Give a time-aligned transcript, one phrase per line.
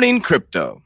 [0.00, 0.80] morning, crypto.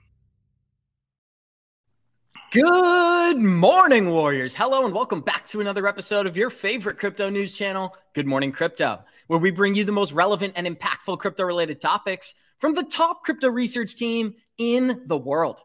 [2.50, 4.56] Good morning, Warriors.
[4.56, 8.50] Hello, and welcome back to another episode of your favorite crypto news channel, Good Morning
[8.50, 12.82] Crypto, where we bring you the most relevant and impactful crypto related topics from the
[12.82, 15.60] top crypto research team in the world.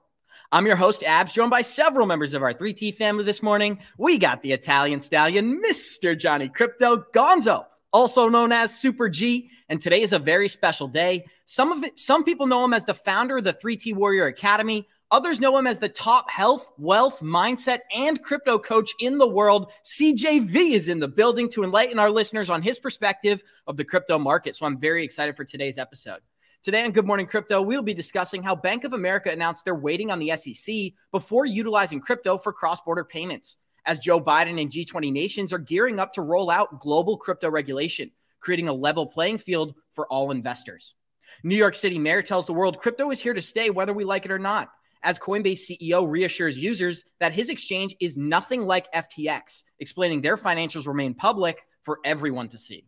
[0.51, 3.79] I'm your host, Abs, joined by several members of our 3T family this morning.
[3.97, 6.15] We got the Italian stallion, Mr.
[6.15, 9.49] Johnny Krypto Gonzo, also known as Super G.
[9.69, 11.25] And today is a very special day.
[11.51, 14.87] Some of it, some people know him as the founder of the 3T Warrior Academy.
[15.09, 19.71] Others know him as the top health, wealth, mindset, and crypto coach in the world.
[19.83, 24.19] CJV is in the building to enlighten our listeners on his perspective of the crypto
[24.19, 24.55] market.
[24.55, 26.19] So I'm very excited for today's episode.
[26.61, 30.11] Today on Good Morning Crypto, we'll be discussing how Bank of America announced they're waiting
[30.11, 35.11] on the SEC before utilizing crypto for cross border payments, as Joe Biden and G20
[35.11, 39.73] nations are gearing up to roll out global crypto regulation, creating a level playing field
[39.93, 40.93] for all investors.
[41.43, 44.25] New York City mayor tells the world crypto is here to stay, whether we like
[44.25, 44.69] it or not
[45.03, 50.87] as Coinbase CEO reassures users that his exchange is nothing like FTX, explaining their financials
[50.87, 52.85] remain public for everyone to see.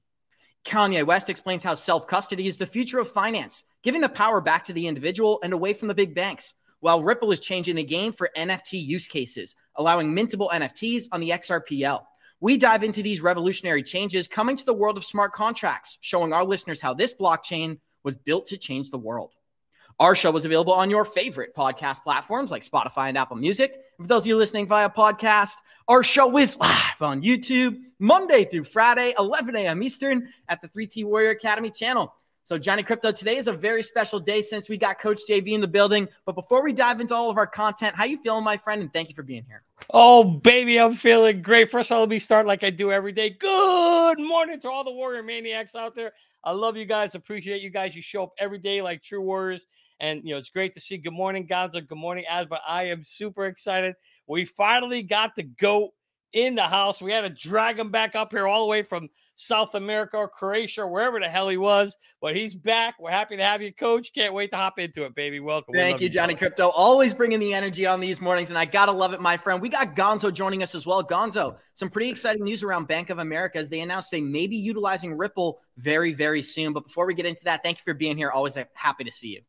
[0.65, 4.65] Kanye West explains how self custody is the future of finance, giving the power back
[4.65, 8.13] to the individual and away from the big banks, while Ripple is changing the game
[8.13, 12.03] for NFT use cases, allowing mintable NFTs on the XRPL.
[12.41, 16.43] We dive into these revolutionary changes coming to the world of smart contracts, showing our
[16.43, 19.31] listeners how this blockchain was built to change the world.
[19.99, 23.81] Our show is available on your favorite podcast platforms like Spotify and Apple Music.
[23.99, 25.55] For those of you listening via podcast,
[25.87, 29.83] our show is live on YouTube Monday through Friday, 11 a.m.
[29.83, 32.15] Eastern at the 3T Warrior Academy channel.
[32.43, 35.61] So, Johnny Krypto, today is a very special day since we got Coach JV in
[35.61, 36.07] the building.
[36.25, 38.81] But before we dive into all of our content, how you feeling, my friend?
[38.81, 39.63] And thank you for being here.
[39.91, 41.69] Oh, baby, I'm feeling great.
[41.69, 43.29] First of all, let me start like I do every day.
[43.29, 46.13] Good morning to all the Warrior Maniacs out there.
[46.43, 47.13] I love you guys.
[47.13, 47.95] Appreciate you guys.
[47.95, 49.67] You show up every day like true warriors.
[49.99, 50.97] And, you know, it's great to see.
[50.97, 51.87] Good morning, Gonzo.
[51.87, 52.59] Good morning, Asma.
[52.67, 53.93] I am super excited.
[54.27, 55.93] We finally got to go
[56.33, 57.01] in the house.
[57.01, 59.09] We had to drag him back up here all the way from
[59.41, 61.97] South America or Croatia or wherever the hell he was.
[62.21, 62.95] But he's back.
[62.99, 64.13] We're happy to have you, Coach.
[64.13, 65.39] Can't wait to hop into it, baby.
[65.39, 65.73] Welcome.
[65.73, 66.71] Thank you, Johnny Krypto.
[66.75, 69.61] Always bringing the energy on these mornings, and I gotta love it, my friend.
[69.61, 71.03] We got Gonzo joining us as well.
[71.03, 74.57] Gonzo, some pretty exciting news around Bank of America as they announced they may be
[74.57, 76.73] utilizing Ripple very, very soon.
[76.73, 78.29] But before we get into that, thank you for being here.
[78.29, 79.41] Always uh, happy to see you.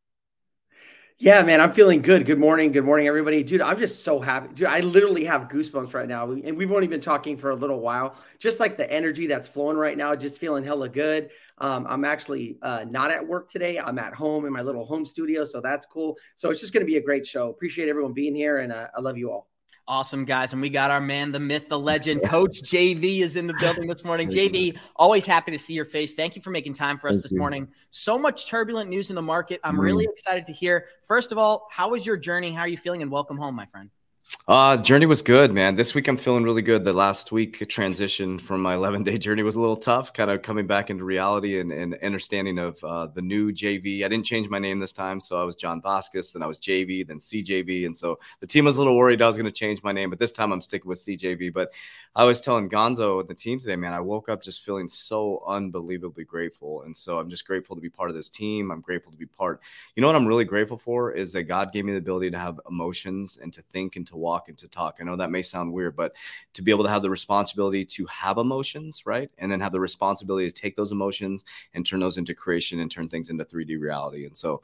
[1.22, 2.26] Yeah, man, I'm feeling good.
[2.26, 2.72] Good morning.
[2.72, 3.44] Good morning, everybody.
[3.44, 4.48] Dude, I'm just so happy.
[4.54, 6.28] Dude, I literally have goosebumps right now.
[6.32, 8.16] And we've only been talking for a little while.
[8.40, 11.30] Just like the energy that's flowing right now, just feeling hella good.
[11.58, 13.78] Um, I'm actually uh, not at work today.
[13.78, 15.44] I'm at home in my little home studio.
[15.44, 16.18] So that's cool.
[16.34, 17.50] So it's just going to be a great show.
[17.50, 18.58] Appreciate everyone being here.
[18.58, 19.51] And uh, I love you all.
[19.92, 20.54] Awesome, guys.
[20.54, 23.86] And we got our man, the myth, the legend, Coach JV is in the building
[23.86, 24.30] this morning.
[24.30, 26.14] JV, always happy to see your face.
[26.14, 27.38] Thank you for making time for us Thank this you.
[27.38, 27.68] morning.
[27.90, 29.60] So much turbulent news in the market.
[29.62, 29.82] I'm mm.
[29.82, 30.86] really excited to hear.
[31.04, 32.52] First of all, how was your journey?
[32.52, 33.02] How are you feeling?
[33.02, 33.90] And welcome home, my friend.
[34.48, 35.76] Uh, journey was good, man.
[35.76, 36.84] This week I'm feeling really good.
[36.84, 40.42] The last week transition from my 11 day journey was a little tough, kind of
[40.42, 44.04] coming back into reality and, and understanding of uh, the new JV.
[44.04, 46.58] I didn't change my name this time, so I was John Vasquez, then I was
[46.58, 49.52] JV, then CJV, and so the team was a little worried I was going to
[49.52, 51.52] change my name, but this time I'm sticking with CJV.
[51.52, 51.72] But
[52.14, 55.42] I was telling Gonzo and the team today, man, I woke up just feeling so
[55.46, 58.70] unbelievably grateful, and so I'm just grateful to be part of this team.
[58.70, 59.60] I'm grateful to be part.
[59.94, 62.38] You know what I'm really grateful for is that God gave me the ability to
[62.38, 64.98] have emotions and to think and to walk and to talk.
[65.00, 66.14] I know that may sound weird, but
[66.54, 69.30] to be able to have the responsibility to have emotions, right?
[69.38, 72.90] And then have the responsibility to take those emotions and turn those into creation and
[72.90, 74.26] turn things into 3D reality.
[74.26, 74.62] And so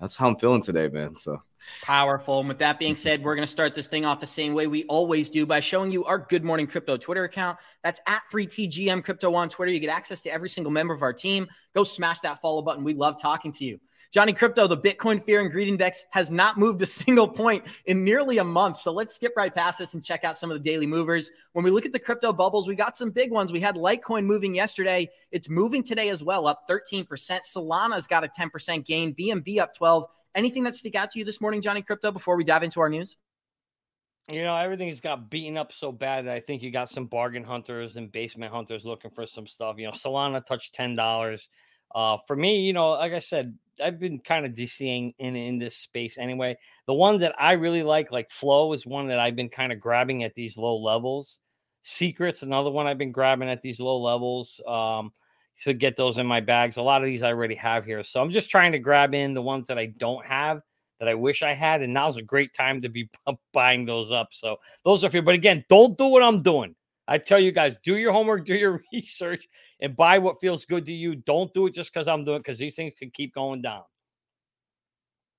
[0.00, 1.14] that's how I'm feeling today, man.
[1.14, 1.40] So
[1.82, 2.40] powerful.
[2.40, 4.66] And with that being said, we're going to start this thing off the same way
[4.66, 7.58] we always do by showing you our Good Morning Crypto Twitter account.
[7.82, 9.72] That's at 3TGM Crypto on Twitter.
[9.72, 11.46] You get access to every single member of our team.
[11.74, 12.84] Go smash that follow button.
[12.84, 13.80] We love talking to you.
[14.14, 18.04] Johnny Krypto, the Bitcoin Fear and Greed Index has not moved a single point in
[18.04, 18.76] nearly a month.
[18.76, 21.32] So let's skip right past this and check out some of the daily movers.
[21.52, 23.50] When we look at the crypto bubbles, we got some big ones.
[23.50, 25.10] We had Litecoin moving yesterday.
[25.32, 27.08] It's moving today as well, up 13%.
[27.08, 30.04] Solana's got a 10% gain, BNB up 12.
[30.36, 32.88] Anything that stick out to you this morning, Johnny Krypto, before we dive into our
[32.88, 33.16] news?
[34.28, 37.42] You know, everything's got beaten up so bad that I think you got some bargain
[37.42, 39.74] hunters and basement hunters looking for some stuff.
[39.76, 41.48] You know, Solana touched ten dollars.
[41.92, 45.58] Uh, for me, you know, like I said, I've been kind of DCing in in
[45.58, 46.56] this space anyway.
[46.86, 49.80] The one that I really like, like Flow, is one that I've been kind of
[49.80, 51.40] grabbing at these low levels.
[51.82, 54.60] Secrets, another one I've been grabbing at these low levels.
[54.66, 55.12] Um,
[55.62, 56.76] to get those in my bags.
[56.76, 58.02] A lot of these I already have here.
[58.02, 60.60] So I'm just trying to grab in the ones that I don't have
[60.98, 61.82] that I wish I had.
[61.82, 63.08] And now's a great time to be
[63.52, 64.28] buying those up.
[64.32, 65.22] So those are you.
[65.22, 66.74] But again, don't do what I'm doing.
[67.06, 69.46] I tell you guys, do your homework, do your research,
[69.80, 71.16] and buy what feels good to you.
[71.16, 73.82] Don't do it just because I'm doing because these things can keep going down.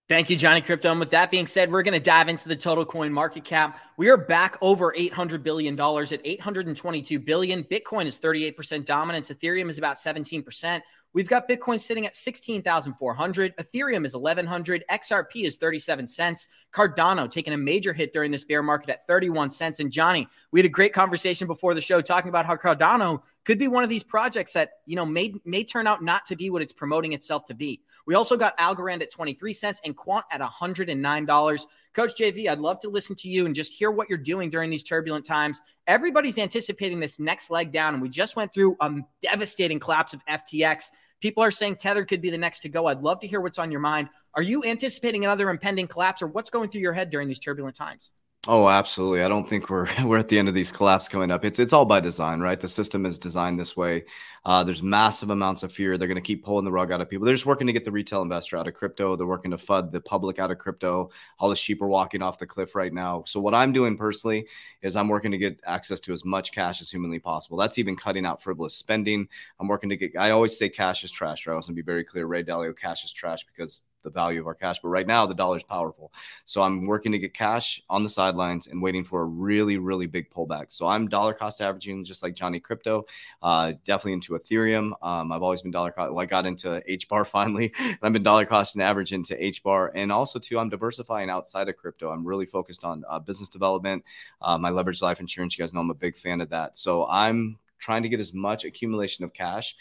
[0.07, 0.91] Thank you, Johnny Krypto.
[0.91, 3.79] And with that being said, we're going to dive into the total coin market cap.
[3.97, 7.63] We are back over $800 billion at 822 billion.
[7.63, 9.31] Bitcoin is 38% dominance.
[9.31, 10.81] Ethereum is about 17%.
[11.13, 13.57] We've got Bitcoin sitting at 16,400.
[13.57, 14.83] Ethereum is 1100.
[14.91, 16.49] XRP is 37 cents.
[16.71, 19.79] Cardano taking a major hit during this bear market at 31 cents.
[19.79, 23.59] And Johnny, we had a great conversation before the show talking about how Cardano could
[23.59, 26.49] be one of these projects that, you know, may, may turn out not to be
[26.49, 27.79] what it's promoting itself to be.
[28.07, 31.65] We also got Algorand at 23 cents and Quant at $109.
[31.93, 34.69] Coach JV, I'd love to listen to you and just hear what you're doing during
[34.69, 35.61] these turbulent times.
[35.87, 40.25] Everybody's anticipating this next leg down, and we just went through a devastating collapse of
[40.25, 40.89] FTX.
[41.21, 42.87] People are saying Tether could be the next to go.
[42.87, 44.09] I'd love to hear what's on your mind.
[44.33, 47.75] Are you anticipating another impending collapse, or what's going through your head during these turbulent
[47.75, 48.11] times?
[48.47, 49.23] Oh, absolutely.
[49.23, 51.43] I don't think we're we're at the end of these collapse coming up.
[51.43, 52.59] It's it's all by design, right?
[52.59, 54.05] The system is designed this way.
[54.45, 55.97] Uh, there's massive amounts of fear.
[55.97, 57.25] They're going to keep pulling the rug out of people.
[57.25, 59.15] They're just working to get the retail investor out of crypto.
[59.15, 61.09] They're working to fud the public out of crypto.
[61.39, 63.23] All the sheep are walking off the cliff right now.
[63.25, 64.47] So what I'm doing personally
[64.83, 67.57] is I'm working to get access to as much cash as humanly possible.
[67.57, 69.27] That's even cutting out frivolous spending.
[69.59, 70.15] I'm working to get.
[70.19, 71.47] I always say cash is trash.
[71.47, 71.53] Right?
[71.53, 72.27] I want to be very clear.
[72.27, 74.79] Ray Dalio, cash is trash because the value of our cash.
[74.81, 76.13] But right now, the dollar is powerful.
[76.45, 80.07] So I'm working to get cash on the sidelines and waiting for a really, really
[80.07, 80.71] big pullback.
[80.71, 83.03] So I'm dollar cost averaging just like Johnny Krypto,
[83.41, 84.93] uh, definitely into Ethereum.
[85.01, 86.11] Um, I've always been dollar cost.
[86.13, 89.91] Well, I got into HBAR finally, and I've been dollar cost and average into HBAR.
[89.95, 92.11] And also, too, I'm diversifying outside of crypto.
[92.11, 94.03] I'm really focused on uh, business development.
[94.41, 96.77] Uh, my leverage life insurance, you guys know I'm a big fan of that.
[96.77, 99.75] So I'm trying to get as much accumulation of cash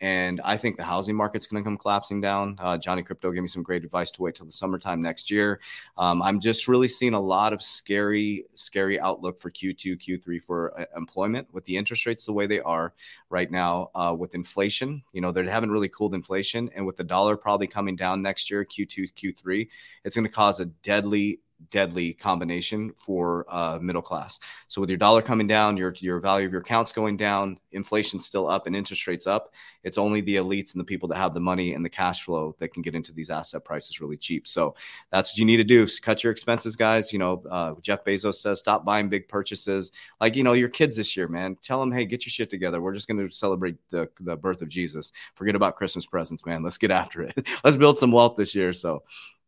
[0.00, 2.56] and I think the housing market's going to come collapsing down.
[2.58, 5.60] Uh, Johnny Krypto gave me some great advice to wait till the summertime next year.
[5.98, 10.80] Um, I'm just really seeing a lot of scary, scary outlook for Q2, Q3 for
[10.80, 12.94] uh, employment with the interest rates the way they are
[13.28, 13.90] right now.
[13.94, 17.66] Uh, with inflation, you know, they haven't really cooled inflation, and with the dollar probably
[17.66, 19.68] coming down next year, Q2, Q3,
[20.04, 24.40] it's going to cause a deadly deadly combination for uh, middle class.
[24.68, 28.24] So with your dollar coming down, your your value of your accounts going down, inflation's
[28.24, 29.52] still up, and interest rates up.
[29.82, 32.56] It's only the elites and the people that have the money and the cash flow
[32.58, 34.48] that can get into these asset prices really cheap.
[34.48, 34.74] So
[35.10, 37.12] that's what you need to do: cut your expenses, guys.
[37.12, 39.92] You know, uh, Jeff Bezos says stop buying big purchases.
[40.20, 41.56] Like you know, your kids this year, man.
[41.62, 42.80] Tell them, hey, get your shit together.
[42.80, 45.12] We're just going to celebrate the the birth of Jesus.
[45.34, 46.62] Forget about Christmas presents, man.
[46.62, 47.48] Let's get after it.
[47.64, 48.72] Let's build some wealth this year.
[48.72, 49.02] So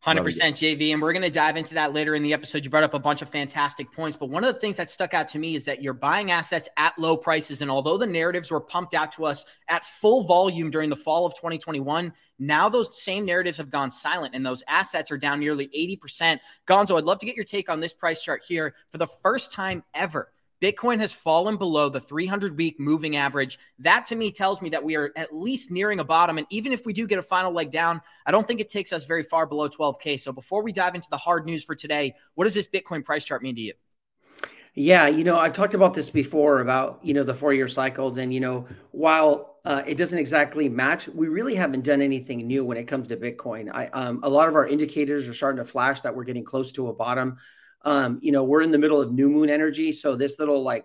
[0.07, 0.93] 100% JV.
[0.93, 2.65] And we're going to dive into that later in the episode.
[2.65, 4.17] You brought up a bunch of fantastic points.
[4.17, 6.69] But one of the things that stuck out to me is that you're buying assets
[6.77, 7.63] at low prices.
[7.63, 11.25] And although the narratives were pumped out to us at full volume during the fall
[11.25, 15.69] of 2021, now those same narratives have gone silent and those assets are down nearly
[15.69, 16.41] 80%.
[16.67, 19.53] Gonzo, I'd love to get your take on this price chart here for the first
[19.53, 20.33] time ever.
[20.63, 23.59] Bitcoin has fallen below the 300 week moving average.
[23.81, 26.39] That to me tells me that we are at least nearing a bottom.
[26.39, 28.93] And even if we do get a final leg down, I don't think it takes
[28.93, 30.21] us very far below 12K.
[30.21, 33.25] So before we dive into the hard news for today, what does this Bitcoin price
[33.25, 33.73] chart mean to you?
[34.75, 38.17] Yeah, you know, I've talked about this before about, you know, the four year cycles.
[38.17, 42.65] And, you know, while uh, it doesn't exactly match, we really haven't done anything new
[42.65, 43.69] when it comes to Bitcoin.
[43.75, 46.71] I, um, a lot of our indicators are starting to flash that we're getting close
[46.73, 47.37] to a bottom.
[47.85, 49.93] Um, you know, we're in the middle of new moon energy.
[49.93, 50.85] So this little like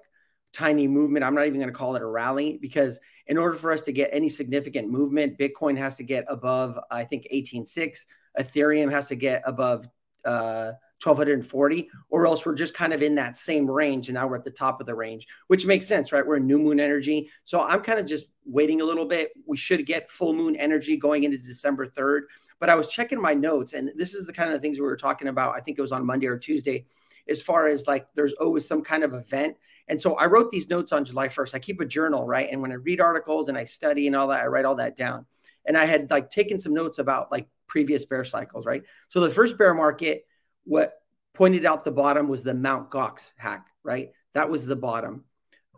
[0.53, 3.71] tiny movement, I'm not even going to call it a rally because in order for
[3.71, 8.05] us to get any significant movement, Bitcoin has to get above, I think, 18.6.
[8.39, 9.87] Ethereum has to get above
[10.25, 10.73] uh,
[11.03, 14.07] 1240, or else we're just kind of in that same range.
[14.07, 16.25] And now we're at the top of the range, which makes sense, right?
[16.25, 17.29] We're in new moon energy.
[17.43, 19.31] So I'm kind of just waiting a little bit.
[19.45, 22.21] We should get full moon energy going into December 3rd.
[22.59, 24.97] But I was checking my notes, and this is the kind of things we were
[24.97, 25.55] talking about.
[25.55, 26.85] I think it was on Monday or Tuesday,
[27.29, 29.57] as far as like there's always some kind of event.
[29.87, 31.55] And so I wrote these notes on July 1st.
[31.55, 32.49] I keep a journal, right?
[32.51, 34.95] And when I read articles and I study and all that, I write all that
[34.95, 35.25] down.
[35.65, 38.83] And I had like taken some notes about like previous bear cycles, right?
[39.09, 40.25] So the first bear market,
[40.63, 40.93] what
[41.33, 44.11] pointed out the bottom was the Mount Gox hack, right?
[44.33, 45.25] That was the bottom.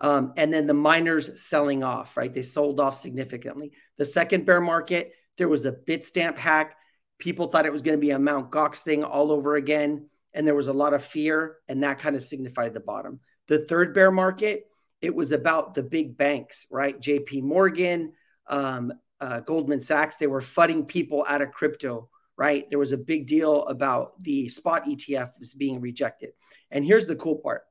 [0.01, 2.33] Um, and then the miners selling off, right?
[2.33, 3.73] They sold off significantly.
[3.97, 6.75] The second bear market, there was a Bitstamp hack.
[7.17, 10.09] People thought it was going to be a Mount Gox thing all over again.
[10.33, 13.19] And there was a lot of fear, and that kind of signified the bottom.
[13.47, 14.67] The third bear market,
[15.01, 16.99] it was about the big banks, right?
[16.99, 18.13] JP Morgan,
[18.47, 22.69] um, uh, Goldman Sachs, they were fudding people out of crypto, right?
[22.69, 26.31] There was a big deal about the spot ETF being rejected.
[26.71, 27.63] And here's the cool part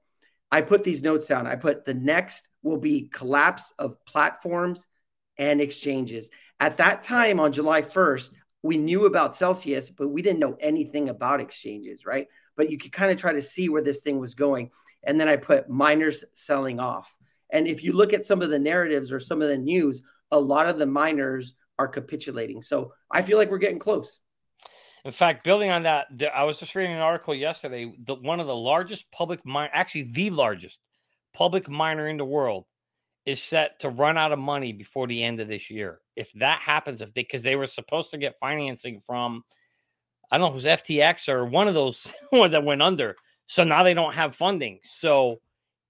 [0.51, 1.47] I put these notes down.
[1.47, 4.87] I put the next will be collapse of platforms
[5.37, 6.31] and exchanges.
[6.61, 11.09] At that time on July 1st, we knew about Celsius, but we didn't know anything
[11.09, 12.27] about exchanges, right?
[12.57, 14.71] But you could kind of try to see where this thing was going.
[15.05, 17.15] And then I put miners selling off.
[17.53, 20.03] And if you look at some of the narratives or some of the news,
[20.33, 22.61] a lot of the miners are capitulating.
[22.63, 24.21] So I feel like we're getting close.
[25.05, 27.93] In fact, building on that, the, I was just reading an article yesterday.
[28.07, 30.81] The one of the largest public mine, actually the largest
[31.35, 32.65] public miner in the world,
[33.25, 36.01] is set to run out of money before the end of this year.
[36.17, 39.45] If that happens, if they because they were supposed to get financing from,
[40.31, 43.17] I don't know it was FTX or one of those that went under.
[43.47, 44.79] So now they don't have funding.
[44.83, 45.41] So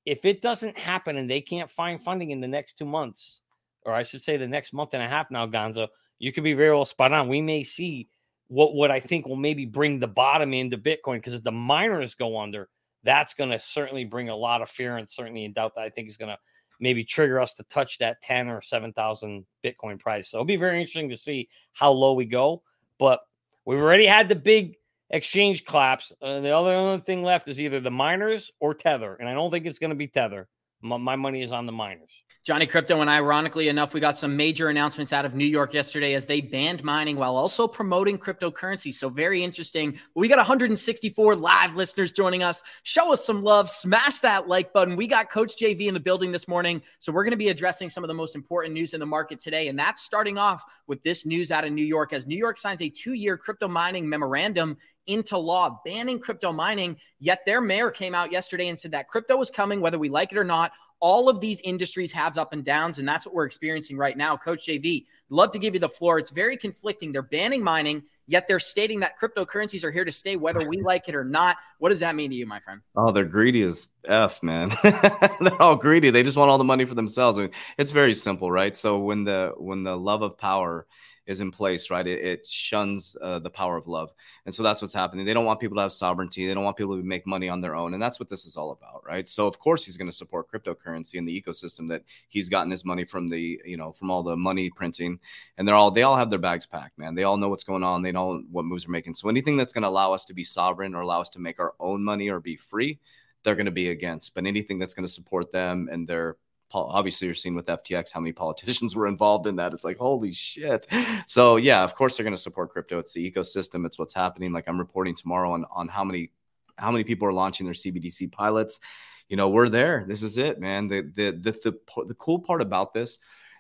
[0.05, 3.41] if it doesn't happen and they can't find funding in the next two months,
[3.85, 5.89] or I should say the next month and a half now, Gonzo,
[6.19, 7.29] you could be very well spot on.
[7.29, 8.09] We may see
[8.49, 12.15] what what I think will maybe bring the bottom into Bitcoin because if the miners
[12.15, 12.69] go under,
[13.05, 15.91] that's going to certainly bring a lot of fear and certainty and doubt that I
[15.91, 16.39] think is going to
[16.81, 20.31] maybe trigger us to touch that 10 or 7,000 Bitcoin price.
[20.31, 22.63] So it'll be very interesting to see how low we go.
[22.99, 23.21] But
[23.65, 24.77] we've already had the big
[25.11, 26.13] exchange collapse.
[26.23, 29.15] Uh, the other, other thing left is either the miners or Tether.
[29.15, 30.49] And I don't think it's going to be Tether.
[30.81, 32.13] My, my money is on the miners.
[32.49, 36.15] Johnny Krypto, and ironically enough, we got some major announcements out of New York yesterday
[36.15, 38.91] as they banned mining while also promoting cryptocurrency.
[38.95, 40.01] So, very interesting.
[40.15, 42.63] We got 164 live listeners joining us.
[42.85, 44.97] Show us some love, smash that like button.
[44.97, 46.81] We got Coach JV in the building this morning.
[47.01, 49.41] So, we're going to be addressing some of the most important news in the market
[49.41, 49.69] today.
[49.69, 52.81] And that's starting off with this news out of New York as New York signs
[52.81, 56.97] a two year crypto mining memorandum into law banning crypto mining.
[57.19, 60.33] Yet their mayor came out yesterday and said that crypto was coming, whether we like
[60.33, 63.45] it or not all of these industries have up and downs, and that's what we're
[63.45, 64.37] experiencing right now.
[64.37, 66.19] Coach JV, love to give you the floor.
[66.19, 67.13] It's very conflicting.
[67.13, 71.09] They're banning mining, yet they're stating that cryptocurrencies are here to stay, whether we like
[71.09, 71.57] it or not.
[71.79, 72.81] What does that mean to you, my friend?
[72.97, 74.73] Oh, they're greedy as F, man.
[74.83, 76.11] they're all greedy.
[76.11, 77.39] They just want all the money for themselves.
[77.39, 78.77] I mean, it's very simple, right?
[78.77, 80.87] So when the when the love of power
[81.29, 82.07] is in place, right?
[82.07, 84.13] It, it shuns uh, the power of love.
[84.47, 85.27] And so that's what's happening.
[85.27, 86.47] They don't want people to have sovereignty.
[86.47, 87.93] They don't want people to make money on their own.
[87.93, 89.29] And that's what this is all about, right?
[89.29, 92.85] So of course he's going to support cryptocurrency and the ecosystem that he's gotten his
[92.85, 95.21] money from the, you know, from all the money printing.
[95.59, 97.15] And they're all, they all have their bags packed, man.
[97.15, 98.01] They all know what's going on.
[98.01, 99.15] They know what moves are making.
[99.15, 101.61] So anything that's going to allow us to be sovereign or allow us to make
[101.61, 102.99] our own money or be free,
[103.43, 104.35] they're going to be against.
[104.35, 106.37] But anything that's going to support them and their
[106.73, 109.73] obviously you're seeing with FTX how many politicians were involved in that.
[109.73, 110.87] It's like, holy shit.
[111.27, 112.99] So yeah, of course they're going to support crypto.
[112.99, 113.87] It's the ecosystem.
[113.87, 114.53] It's what's happening.
[114.53, 116.31] Like I'm reporting tomorrow on, on how many,
[116.77, 118.81] how many people are launching their CBDC pilots.
[119.29, 120.05] You know, we're there.
[120.07, 120.89] This is it, man.
[120.89, 123.19] The, the, the, the, the cool part about this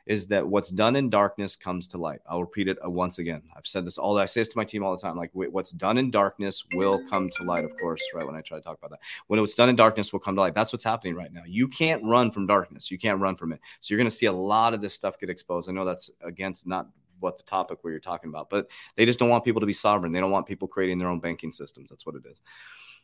[0.09, 2.21] is that what's done in darkness comes to light.
[2.27, 3.43] I'll repeat it uh, once again.
[3.55, 4.17] I've said this all.
[4.17, 5.17] I say this to my team all the time.
[5.17, 7.65] Like what's done in darkness will come to light.
[7.65, 10.11] Of course, right when I try to talk about that, when it's done in darkness
[10.11, 10.55] will come to light.
[10.55, 11.43] That's what's happening right now.
[11.47, 12.91] You can't run from darkness.
[12.91, 13.61] You can't run from it.
[13.81, 15.69] So you're going to see a lot of this stuff get exposed.
[15.69, 16.89] I know that's against not
[17.21, 19.73] what the topic where you're talking about, but they just don't want people to be
[19.75, 20.13] sovereign.
[20.13, 21.91] They don't want people creating their own banking systems.
[21.91, 22.41] That's what it is.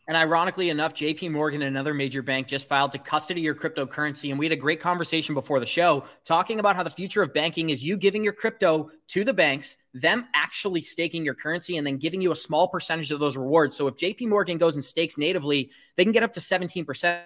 [0.06, 4.28] And ironically enough, JP Morgan, another major bank, just filed to custody your cryptocurrency.
[4.28, 7.32] And we had a great conversation before the show talking about how the future of
[7.32, 11.86] banking is you giving your crypto to the banks, them actually staking your currency, and
[11.86, 13.76] then giving you a small percentage of those rewards.
[13.78, 17.22] So if JP Morgan goes and stakes natively, they can get up to 17%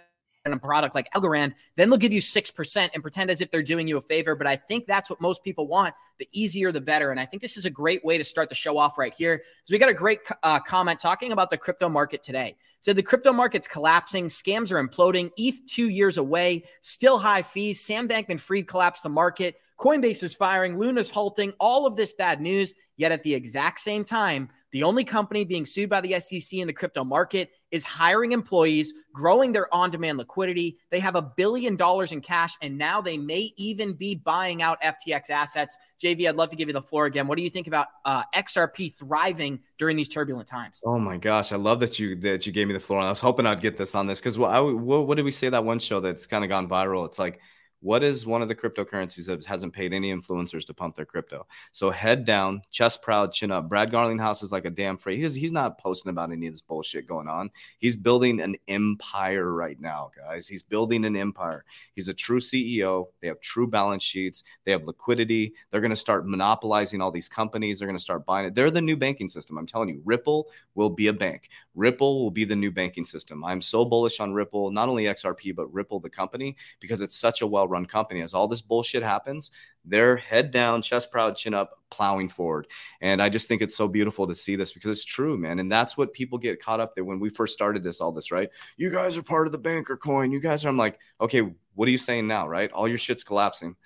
[0.53, 3.89] a product like Algorand, then they'll give you 6% and pretend as if they're doing
[3.89, 4.35] you a favor.
[4.35, 5.95] But I think that's what most people want.
[6.19, 7.11] The easier, the better.
[7.11, 9.43] And I think this is a great way to start the show off right here.
[9.65, 12.49] So we got a great uh, comment talking about the crypto market today.
[12.49, 17.43] It said the crypto market's collapsing, scams are imploding, ETH two years away, still high
[17.43, 17.81] fees.
[17.81, 19.57] Sam Bankman Fried collapsed the market.
[19.79, 22.75] Coinbase is firing, Luna's halting, all of this bad news.
[22.97, 26.67] Yet at the exact same time, the only company being sued by the SEC in
[26.67, 30.79] the crypto market is hiring employees, growing their on demand liquidity.
[30.91, 34.81] They have a billion dollars in cash, and now they may even be buying out
[34.83, 35.77] FTX assets.
[36.03, 37.27] JV, I'd love to give you the floor again.
[37.27, 40.81] What do you think about uh, XRP thriving during these turbulent times?
[40.85, 43.01] Oh my gosh, I love that you that you gave me the floor.
[43.01, 45.49] I was hoping I'd get this on this because what, what, what did we say
[45.49, 47.05] that one show that's kind of gone viral?
[47.07, 47.41] It's like
[47.81, 51.47] what is one of the cryptocurrencies that hasn't paid any influencers to pump their crypto?
[51.73, 53.69] So head down, chest proud, chin up.
[53.69, 55.17] Brad Garlinghouse is like a damn free.
[55.17, 57.51] He's, he's not posting about any of this bullshit going on.
[57.79, 60.49] He's building an empire right now, guys.
[60.49, 61.65] He's building an empire.
[61.95, 63.07] He's a true CEO.
[63.21, 64.43] They have true balance sheets.
[64.65, 65.55] They have liquidity.
[65.71, 67.79] They're going to start monopolizing all these companies.
[67.79, 68.55] They're going to start buying it.
[68.55, 69.57] They're the new banking system.
[69.57, 71.49] I'm telling you, Ripple will be a bank.
[71.77, 73.45] Ripple will be the new banking system.
[73.45, 77.41] I'm so bullish on Ripple, not only XRP, but Ripple, the company, because it's such
[77.41, 78.23] a well run company.
[78.23, 79.51] As all this bullshit happens,
[79.85, 82.67] they're head down, chest proud, chin up, plowing forward.
[83.01, 85.59] And I just think it's so beautiful to see this because it's true, man.
[85.59, 88.31] And that's what people get caught up there when we first started this, all this,
[88.31, 88.51] right?
[88.77, 90.31] You guys are part of the banker coin.
[90.31, 91.43] You guys are, I'm like, okay,
[91.75, 92.71] what are you saying now, right?
[92.73, 93.77] All your shit's collapsing.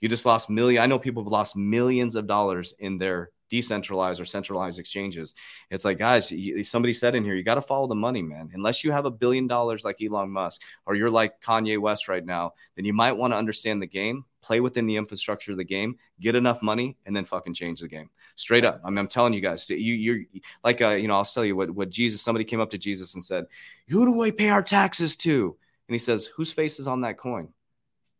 [0.00, 0.82] You just lost million.
[0.82, 5.34] I know people have lost millions of dollars in their decentralized or centralized exchanges.
[5.70, 6.32] It's like, guys,
[6.64, 8.50] somebody said in here, you got to follow the money, man.
[8.52, 12.24] Unless you have a billion dollars like Elon Musk or you're like Kanye West right
[12.24, 15.64] now, then you might want to understand the game, play within the infrastructure of the
[15.64, 18.10] game, get enough money, and then fucking change the game.
[18.34, 18.80] Straight up.
[18.84, 20.20] I mean, I'm telling you guys, you you're
[20.62, 22.22] like, uh, you know, I'll tell you what what Jesus.
[22.22, 23.46] Somebody came up to Jesus and said,
[23.88, 25.56] "Who do we pay our taxes to?"
[25.88, 27.48] And he says, "Whose face is on that coin?"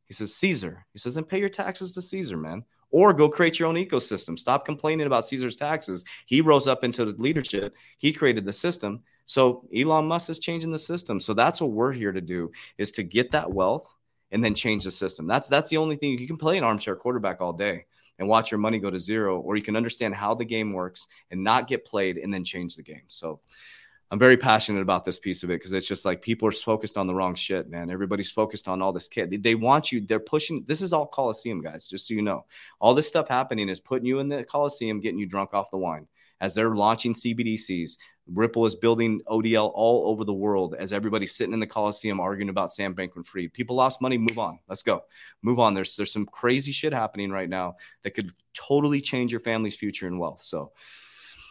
[0.07, 0.87] He says, Caesar.
[0.93, 2.65] He says, and pay your taxes to Caesar, man
[2.97, 4.39] or go create your own ecosystem.
[4.39, 6.03] Stop complaining about Caesar's taxes.
[6.25, 9.03] He rose up into leadership, he created the system.
[9.27, 11.21] So Elon Musk is changing the system.
[11.21, 13.87] So that's what we're here to do is to get that wealth
[14.31, 15.27] and then change the system.
[15.27, 17.85] That's that's the only thing you can play an armchair quarterback all day
[18.19, 21.07] and watch your money go to zero or you can understand how the game works
[21.31, 23.05] and not get played and then change the game.
[23.09, 23.41] So
[24.11, 26.97] I'm very passionate about this piece of it because it's just like people are focused
[26.97, 27.91] on the wrong shit, man.
[27.91, 29.43] Everybody's focused on all this kid.
[29.43, 30.65] They, want you, they're pushing.
[30.67, 32.45] This is all Coliseum, guys, just so you know.
[32.79, 35.79] All this stuff happening is putting you in the Coliseum, getting you drunk off the
[35.79, 36.07] wine.
[36.41, 37.97] As they're launching CBDCs,
[38.29, 42.49] Ripple is building ODL all over the world as everybody's sitting in the Coliseum arguing
[42.49, 43.53] about Sam Bankman Fried.
[43.53, 44.59] People lost money, move on.
[44.69, 45.05] Let's go.
[45.43, 45.75] Move on.
[45.75, 50.09] There's there's some crazy shit happening right now that could totally change your family's future
[50.09, 50.43] and wealth.
[50.43, 50.73] So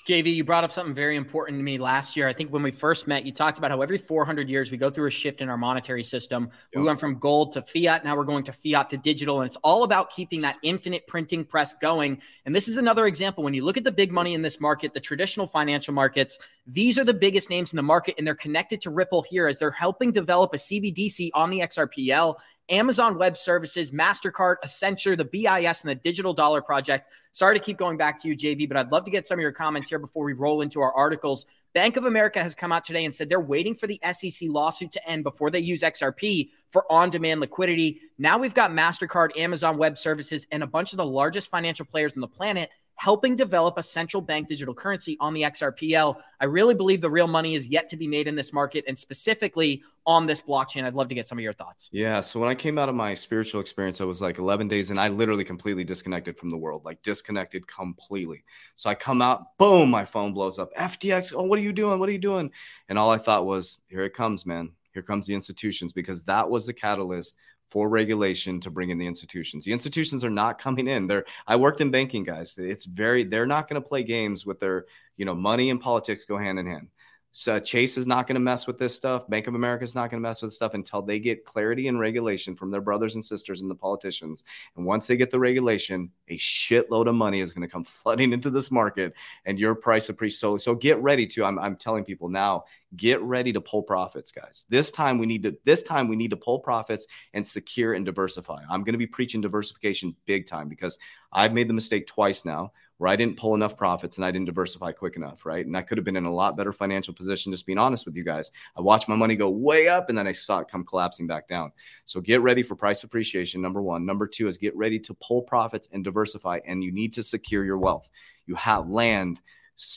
[0.05, 2.27] JV, you brought up something very important to me last year.
[2.27, 4.91] I think when we first met, you talked about how every 400 years we go
[4.91, 6.43] through a shift in our monetary system.
[6.43, 6.79] Yep.
[6.79, 8.05] We went from gold to fiat.
[8.05, 9.41] Now we're going to fiat to digital.
[9.41, 12.21] And it's all about keeping that infinite printing press going.
[12.45, 13.43] And this is another example.
[13.43, 16.99] When you look at the big money in this market, the traditional financial markets, these
[16.99, 18.13] are the biggest names in the market.
[18.19, 22.35] And they're connected to Ripple here as they're helping develop a CBDC on the XRPL.
[22.69, 27.09] Amazon Web Services, MasterCard, Accenture, the BIS, and the Digital Dollar Project.
[27.33, 29.41] Sorry to keep going back to you, JV, but I'd love to get some of
[29.41, 31.45] your comments here before we roll into our articles.
[31.73, 34.93] Bank of America has come out today and said they're waiting for the SEC lawsuit
[34.93, 37.99] to end before they use XRP for on demand liquidity.
[38.17, 42.13] Now we've got MasterCard, Amazon Web Services, and a bunch of the largest financial players
[42.13, 46.15] on the planet helping develop a central bank digital currency on the XRPL.
[46.39, 48.97] I really believe the real money is yet to be made in this market and
[48.97, 50.83] specifically on this blockchain.
[50.83, 51.89] I'd love to get some of your thoughts.
[51.91, 52.19] Yeah.
[52.19, 54.99] So when I came out of my spiritual experience, I was like 11 days and
[54.99, 58.43] I literally completely disconnected from the world, like disconnected completely.
[58.75, 60.73] So I come out, boom, my phone blows up.
[60.75, 61.33] FTX.
[61.35, 61.99] Oh, what are you doing?
[61.99, 62.51] What are you doing?
[62.87, 64.71] And all I thought was, here it comes, man.
[64.93, 67.37] Here comes the institutions because that was the catalyst
[67.71, 69.65] for regulation to bring in the institutions.
[69.65, 71.07] The institutions are not coming in.
[71.07, 72.57] They're I worked in banking, guys.
[72.57, 76.25] It's very they're not going to play games with their, you know, money and politics
[76.25, 76.89] go hand in hand.
[77.37, 79.27] So Chase is not going to mess with this stuff.
[79.27, 81.99] Bank of America is not going to mess with stuff until they get clarity and
[81.99, 84.45] regulation from their brothers and sisters and the politicians.
[84.77, 88.31] And once they get the regulation, a shitload of money is going to come flooding
[88.31, 91.43] into this market, and your price of pre so so get ready to.
[91.43, 92.63] I'm I'm telling people now,
[92.95, 94.65] get ready to pull profits, guys.
[94.69, 98.05] This time we need to this time we need to pull profits and secure and
[98.05, 98.61] diversify.
[98.69, 100.97] I'm going to be preaching diversification big time because
[101.33, 104.45] I've made the mistake twice now where I didn't pull enough profits and I didn't
[104.45, 105.65] diversify quick enough, right?
[105.65, 108.15] And I could have been in a lot better financial position, just being honest with
[108.15, 108.51] you guys.
[108.77, 111.47] I watched my money go way up and then I saw it come collapsing back
[111.47, 111.71] down.
[112.05, 114.05] So get ready for price appreciation, number one.
[114.05, 117.65] Number two is get ready to pull profits and diversify, and you need to secure
[117.65, 118.09] your wealth.
[118.45, 119.41] You have land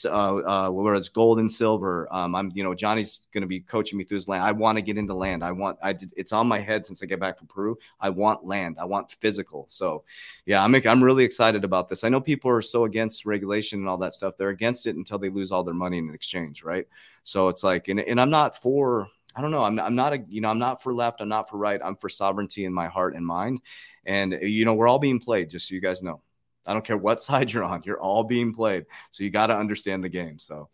[0.05, 2.07] uh, uh, whether it's gold and silver.
[2.11, 4.43] Um, I'm, you know, Johnny's going to be coaching me through his land.
[4.43, 5.43] I want to get into land.
[5.43, 7.77] I want, I, it's on my head since I get back from Peru.
[7.99, 8.77] I want land.
[8.79, 9.65] I want physical.
[9.69, 10.03] So,
[10.45, 12.03] yeah, I'm, I'm really excited about this.
[12.03, 14.35] I know people are so against regulation and all that stuff.
[14.37, 16.87] They're against it until they lose all their money in an exchange, right?
[17.23, 19.63] So it's like, and, and I'm not for, I don't know.
[19.63, 21.21] I'm, I'm not a, you know, I'm not for left.
[21.21, 21.79] I'm not for right.
[21.83, 23.61] I'm for sovereignty in my heart and mind.
[24.05, 26.21] And, you know, we're all being played, just so you guys know.
[26.69, 28.85] I don't care what side you're on, you're all being played.
[29.09, 30.39] So you got to understand the game.
[30.39, 30.69] So,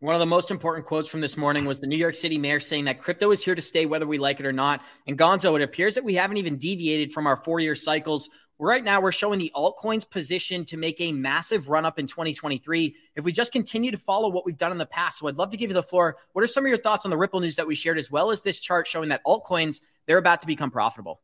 [0.00, 2.60] one of the most important quotes from this morning was the New York City mayor
[2.60, 4.82] saying that crypto is here to stay, whether we like it or not.
[5.06, 8.28] And Gonzo, it appears that we haven't even deviated from our four year cycles.
[8.58, 12.94] Right now, we're showing the altcoins position to make a massive run up in 2023
[13.16, 15.20] if we just continue to follow what we've done in the past.
[15.20, 16.18] So I'd love to give you the floor.
[16.32, 18.30] What are some of your thoughts on the Ripple news that we shared, as well
[18.30, 21.22] as this chart showing that altcoins, they're about to become profitable?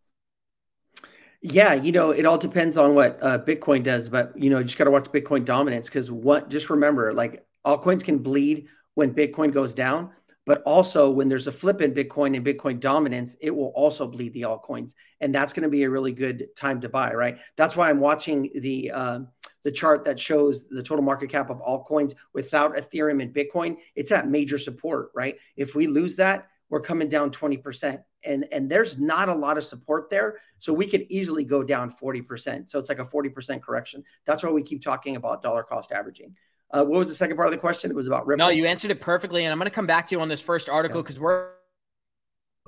[1.43, 4.65] Yeah, you know, it all depends on what uh, Bitcoin does, but you know, you
[4.65, 6.51] just got to watch Bitcoin dominance because what?
[6.51, 10.11] Just remember, like altcoins can bleed when Bitcoin goes down,
[10.45, 14.35] but also when there's a flip in Bitcoin and Bitcoin dominance, it will also bleed
[14.35, 17.39] the altcoins, and that's going to be a really good time to buy, right?
[17.57, 19.21] That's why I'm watching the uh,
[19.63, 23.79] the chart that shows the total market cap of altcoins without Ethereum and Bitcoin.
[23.95, 25.37] It's at major support, right?
[25.57, 29.65] If we lose that, we're coming down 20% and and there's not a lot of
[29.65, 30.39] support there.
[30.59, 34.03] So we could easily go down 40% so it's like a 40% correction.
[34.25, 36.37] That's why we keep talking about dollar cost averaging.
[36.71, 37.91] Uh, what was the second part of the question?
[37.91, 38.47] It was about Ripple.
[38.47, 39.45] no you answered it perfectly.
[39.45, 41.23] And i'm going to come back to you on this first article because yeah.
[41.23, 41.51] we're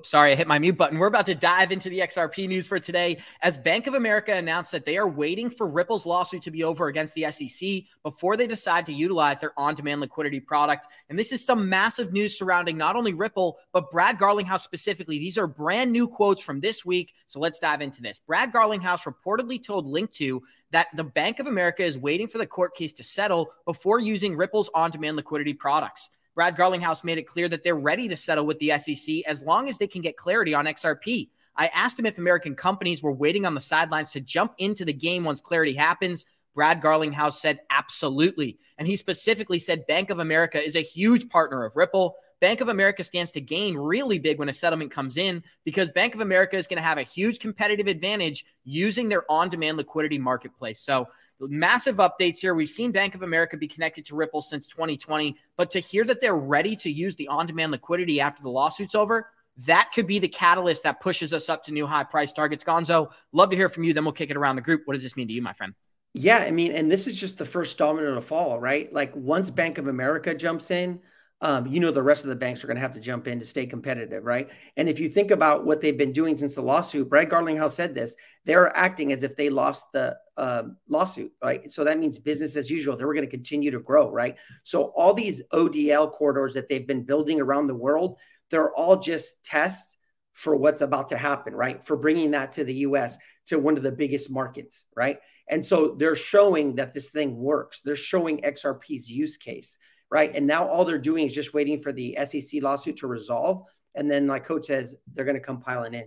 [0.05, 0.99] Sorry, I hit my mute button.
[0.99, 4.73] We're about to dive into the XRP news for today as Bank of America announced
[4.73, 8.47] that they are waiting for Ripple's lawsuit to be over against the SEC before they
[8.47, 10.87] decide to utilize their on demand liquidity product.
[11.09, 15.19] And this is some massive news surrounding not only Ripple, but Brad Garlinghouse specifically.
[15.19, 17.15] These are brand new quotes from this week.
[17.27, 18.19] So let's dive into this.
[18.19, 20.41] Brad Garlinghouse reportedly told Linqto
[20.73, 24.37] that the Bank of America is waiting for the court case to settle before using
[24.37, 26.11] Ripple's on demand liquidity products.
[26.35, 29.69] Brad Garlinghouse made it clear that they're ready to settle with the SEC as long
[29.69, 31.29] as they can get clarity on XRP.
[31.57, 34.93] I asked him if American companies were waiting on the sidelines to jump into the
[34.93, 36.25] game once clarity happens.
[36.55, 38.59] Brad Garlinghouse said absolutely.
[38.79, 42.17] And he specifically said Bank of America is a huge partner of Ripple.
[42.43, 46.13] Bank of America stands to gain really big when a settlement comes in because Bank
[46.17, 50.19] of America is going to have a huge competitive advantage using their on demand liquidity
[50.19, 50.81] marketplace.
[50.81, 51.07] So
[51.39, 52.53] massive updates here.
[52.53, 56.21] We've seen Bank of America be connected to Ripple since 2020, but to hear that
[56.21, 60.19] they're ready to use the on demand liquidity after the lawsuit's over, that could be
[60.19, 62.65] the catalyst that pushes us up to new high price targets.
[62.65, 63.95] Gonzo, love to hear from you.
[63.95, 64.83] Then we'll kick it around the group.
[64.87, 65.75] What does this mean to you, my friend?
[66.13, 68.93] Yeah, I mean, and this is just the first domino to fall, right?
[68.93, 70.99] Like once Bank of America jumps in,
[71.43, 73.41] um, you know the rest of the banks are going to have to jump in
[73.41, 74.49] to stay competitive, right?
[74.77, 77.95] And if you think about what they've been doing since the lawsuit, Brad Garlinghouse said
[77.97, 81.69] this: they're acting as if they lost the uh, lawsuit, right?
[81.71, 82.97] So that means business as usual.
[82.97, 84.39] They were going to continue to grow, right?
[84.63, 88.19] So all these ODL corridors that they've been building around the world,
[88.51, 89.97] they're all just tests
[90.33, 91.85] for what's about to happen, right?
[91.85, 93.19] For bringing that to the U.S.
[93.47, 95.19] to one of the biggest markets, right?
[95.49, 97.81] And so they're showing that this thing works.
[97.81, 99.77] They're showing XRP's use case
[100.13, 100.31] right?
[100.35, 103.63] And now all they're doing is just waiting for the SEC lawsuit to resolve.
[103.95, 106.05] And then, like Coach says, they're going to come piling in.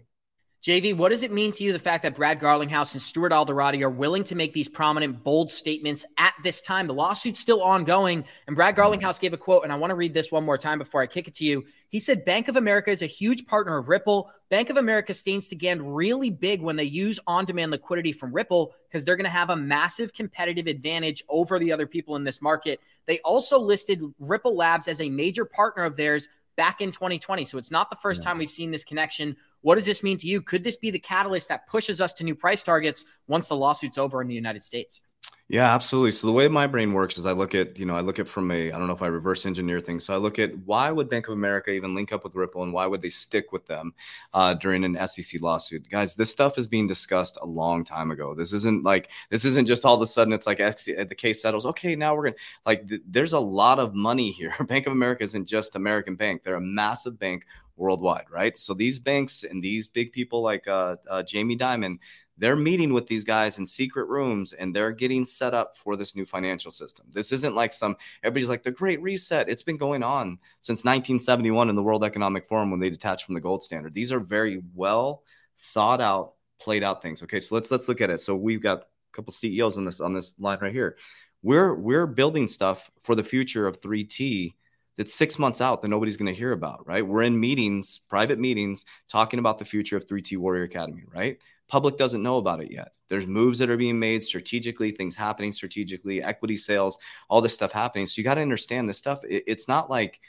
[0.65, 3.83] JV, what does it mean to you the fact that Brad Garlinghouse and Stuart Alderoty
[3.83, 6.87] are willing to make these prominent, bold statements at this time?
[6.87, 8.25] The lawsuit's still ongoing.
[8.47, 8.95] And Brad mm-hmm.
[8.95, 11.05] Garlinghouse gave a quote, and I want to read this one more time before I
[11.05, 11.65] kick it to you.
[11.89, 14.31] He said, Bank of America is a huge partner of Ripple.
[14.49, 18.33] Bank of America stands to gain really big when they use on demand liquidity from
[18.33, 22.23] Ripple because they're going to have a massive competitive advantage over the other people in
[22.23, 22.81] this market.
[23.05, 27.45] They also listed Ripple Labs as a major partner of theirs back in 2020.
[27.45, 28.29] So it's not the first yeah.
[28.29, 29.35] time we've seen this connection.
[29.65, 30.43] What does this mean to you?
[30.43, 33.97] Could this be the catalyst that pushes us to new price targets once the lawsuit's
[33.97, 35.01] over in the United States?
[35.47, 36.11] Yeah, absolutely.
[36.11, 38.27] So the way my brain works is I look at, you know, I look at
[38.27, 40.03] from a, I don't know if I reverse engineer things.
[40.03, 42.73] So I look at why would Bank of America even link up with Ripple and
[42.73, 43.93] why would they stick with them
[44.33, 45.87] uh, during an SEC lawsuit?
[45.89, 48.33] Guys, this stuff is being discussed a long time ago.
[48.33, 51.65] This isn't like, this isn't just all of a sudden it's like the case settles.
[51.67, 54.55] Okay, now we're going to, like, th- there's a lot of money here.
[54.67, 56.41] Bank of America isn't just American Bank.
[56.43, 57.45] They're a massive bank
[57.77, 58.57] worldwide, right?
[58.57, 61.97] So these banks and these big people like uh, uh, Jamie Dimon,
[62.37, 66.15] they're meeting with these guys in secret rooms and they're getting set up for this
[66.15, 67.05] new financial system.
[67.11, 69.49] This isn't like some everybody's like the great reset.
[69.49, 73.35] It's been going on since 1971 in the World Economic Forum when they detached from
[73.35, 73.93] the gold standard.
[73.93, 75.23] These are very well
[75.57, 77.23] thought out, played out things.
[77.23, 78.19] Okay, so let's let's look at it.
[78.19, 80.97] So we've got a couple CEOs on this on this line right here.
[81.41, 84.55] We're we're building stuff for the future of 3T
[84.97, 87.05] that's six months out that nobody's going to hear about, right?
[87.05, 91.37] We're in meetings, private meetings, talking about the future of 3T Warrior Academy, right?
[91.67, 92.89] Public doesn't know about it yet.
[93.09, 96.97] There's moves that are being made strategically, things happening strategically, equity sales,
[97.29, 98.05] all this stuff happening.
[98.05, 99.23] So you got to understand this stuff.
[99.23, 100.19] It, it's not like,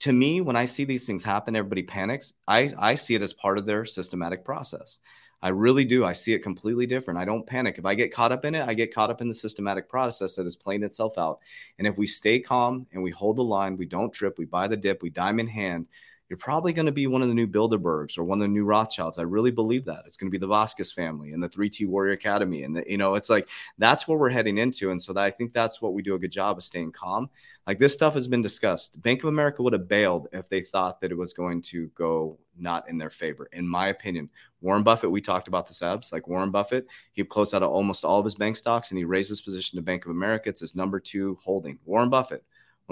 [0.00, 2.34] to me, when I see these things happen, everybody panics.
[2.46, 4.98] I, I see it as part of their systematic process.
[5.42, 6.04] I really do.
[6.04, 7.18] I see it completely different.
[7.18, 7.76] I don't panic.
[7.76, 10.36] If I get caught up in it, I get caught up in the systematic process
[10.36, 11.40] that is playing itself out.
[11.78, 14.68] And if we stay calm and we hold the line, we don't trip, we buy
[14.68, 15.86] the dip, we dime in hand,
[16.32, 18.64] you're probably going to be one of the new Bilderbergs or one of the new
[18.64, 19.18] Rothschilds.
[19.18, 20.04] I really believe that.
[20.06, 22.62] It's going to be the Vasquez family and the 3T Warrior Academy.
[22.62, 24.92] And, the, you know, it's like that's where we're heading into.
[24.92, 27.28] And so that, I think that's what we do a good job of staying calm.
[27.66, 29.02] Like this stuff has been discussed.
[29.02, 32.38] Bank of America would have bailed if they thought that it was going to go
[32.56, 33.50] not in their favor.
[33.52, 34.30] In my opinion,
[34.62, 36.12] Warren Buffett, we talked about the abs.
[36.12, 39.28] Like Warren Buffett, he closed out almost all of his bank stocks and he raised
[39.28, 40.48] his position to Bank of America.
[40.48, 41.78] It's his number two holding.
[41.84, 42.42] Warren Buffett,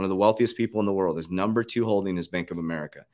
[0.01, 2.57] one of the wealthiest people in the world, his number two holding is Bank of
[2.57, 3.05] America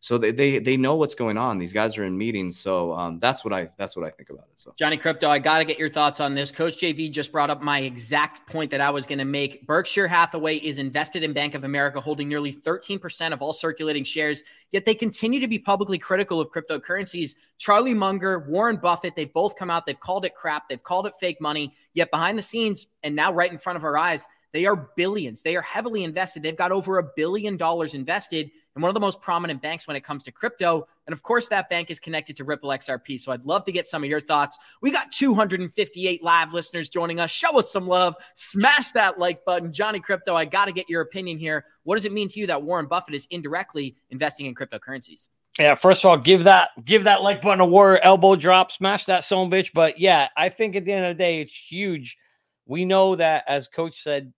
[0.00, 1.58] so they, they they know what's going on.
[1.58, 4.44] These guys are in meetings, so um, that's what I that's what I think about
[4.52, 4.60] it.
[4.60, 6.52] So Johnny Krypto, I got to get your thoughts on this.
[6.52, 9.66] Coach JV just brought up my exact point that I was going to make.
[9.66, 14.44] Berkshire Hathaway is invested in Bank of America, holding nearly 13% of all circulating shares.
[14.70, 17.34] Yet they continue to be publicly critical of cryptocurrencies.
[17.58, 19.86] Charlie Munger, Warren Buffett, they've both come out.
[19.86, 20.68] They've called it crap.
[20.68, 21.72] They've called it fake money.
[21.94, 25.42] Yet behind the scenes, and now right in front of our eyes, they are billions.
[25.42, 26.42] They are heavily invested.
[26.42, 29.96] They've got over a billion dollars invested and one of the most prominent banks when
[29.96, 30.86] it comes to crypto.
[31.06, 33.18] And of course, that bank is connected to Ripple XRP.
[33.18, 34.58] So I'd love to get some of your thoughts.
[34.82, 37.30] We got 258 live listeners joining us.
[37.30, 38.16] Show us some love.
[38.34, 39.72] Smash that like button.
[39.72, 41.64] Johnny Krypto, I got to get your opinion here.
[41.84, 45.28] What does it mean to you that Warren Buffett is indirectly investing in cryptocurrencies?
[45.58, 49.06] Yeah, first of all, give that give that like button a warrior elbow drop, smash
[49.06, 49.70] that son bitch.
[49.72, 52.18] But yeah, I think at the end of the day, it's huge.
[52.66, 54.32] We know that as coach said,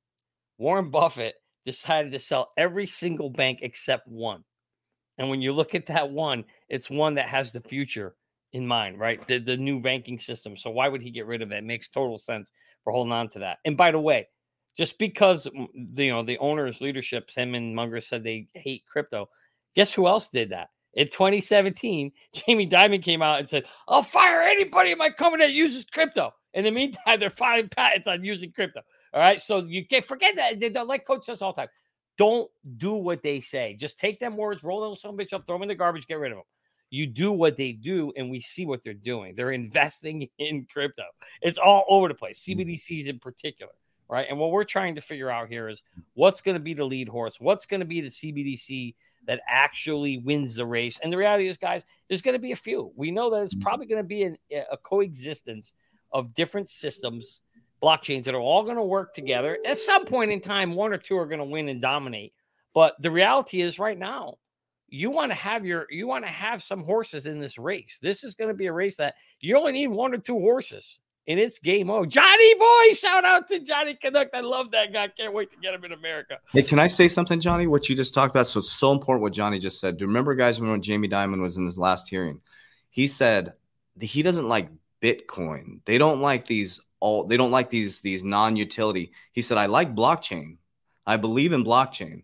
[0.58, 4.44] Warren Buffett decided to sell every single bank except one.
[5.18, 8.14] And when you look at that one, it's one that has the future
[8.52, 9.26] in mind, right?
[9.26, 10.56] The, the new banking system.
[10.56, 11.64] So why would he get rid of it?
[11.64, 12.52] Makes total sense
[12.84, 13.58] for holding on to that.
[13.64, 14.28] And by the way,
[14.76, 18.84] just because mm, the, you know the owners, leadership, him and Munger said they hate
[18.90, 19.28] crypto,
[19.74, 20.68] guess who else did that?
[20.94, 25.52] In 2017, Jamie Dimon came out and said, I'll fire anybody in my company that
[25.52, 26.32] uses crypto.
[26.54, 28.80] In the meantime, they're filing patents on using crypto.
[29.12, 29.40] All right.
[29.40, 30.60] So you can't forget that.
[30.60, 31.68] They don't like coach says all the time.
[32.18, 33.76] Don't do what they say.
[33.78, 36.18] Just take them words, roll them some bitch up, throw them in the garbage, get
[36.18, 36.44] rid of them.
[36.90, 39.34] You do what they do, and we see what they're doing.
[39.34, 41.04] They're investing in crypto.
[41.42, 42.44] It's all over the place.
[42.44, 42.58] Mm.
[42.58, 43.72] CBDCs in particular,
[44.08, 44.26] right?
[44.28, 45.82] And what we're trying to figure out here is
[46.14, 47.38] what's going to be the lead horse?
[47.38, 48.94] What's going to be the CBDC
[49.26, 50.98] that actually wins the race?
[51.00, 52.90] And the reality is, guys, there's going to be a few.
[52.96, 53.60] We know that it's mm.
[53.60, 55.74] probably going to be an, a coexistence
[56.12, 57.40] of different systems
[57.82, 59.58] blockchains that are all going to work together.
[59.64, 62.32] At some point in time, one or two are going to win and dominate.
[62.74, 64.34] But the reality is, right now,
[64.88, 67.98] you want to have your you want to have some horses in this race.
[68.00, 70.98] This is going to be a race that you only need one or two horses,
[71.26, 72.08] and it's game on.
[72.08, 74.28] Johnny boy, shout out to Johnny Canuck.
[74.34, 75.08] I love that guy.
[75.08, 76.38] Can't wait to get him in America.
[76.52, 77.66] Hey, can I say something, Johnny?
[77.66, 78.46] What you just talked about.
[78.46, 79.96] So it's so important what Johnny just said.
[79.96, 82.40] Do you remember, guys, when Jamie Dimon was in his last hearing?
[82.90, 83.54] He said
[84.00, 84.68] he doesn't like
[85.02, 85.80] Bitcoin.
[85.84, 89.12] They don't like these all they don't like these these non-utility.
[89.32, 90.58] He said, I like blockchain.
[91.06, 92.22] I believe in blockchain.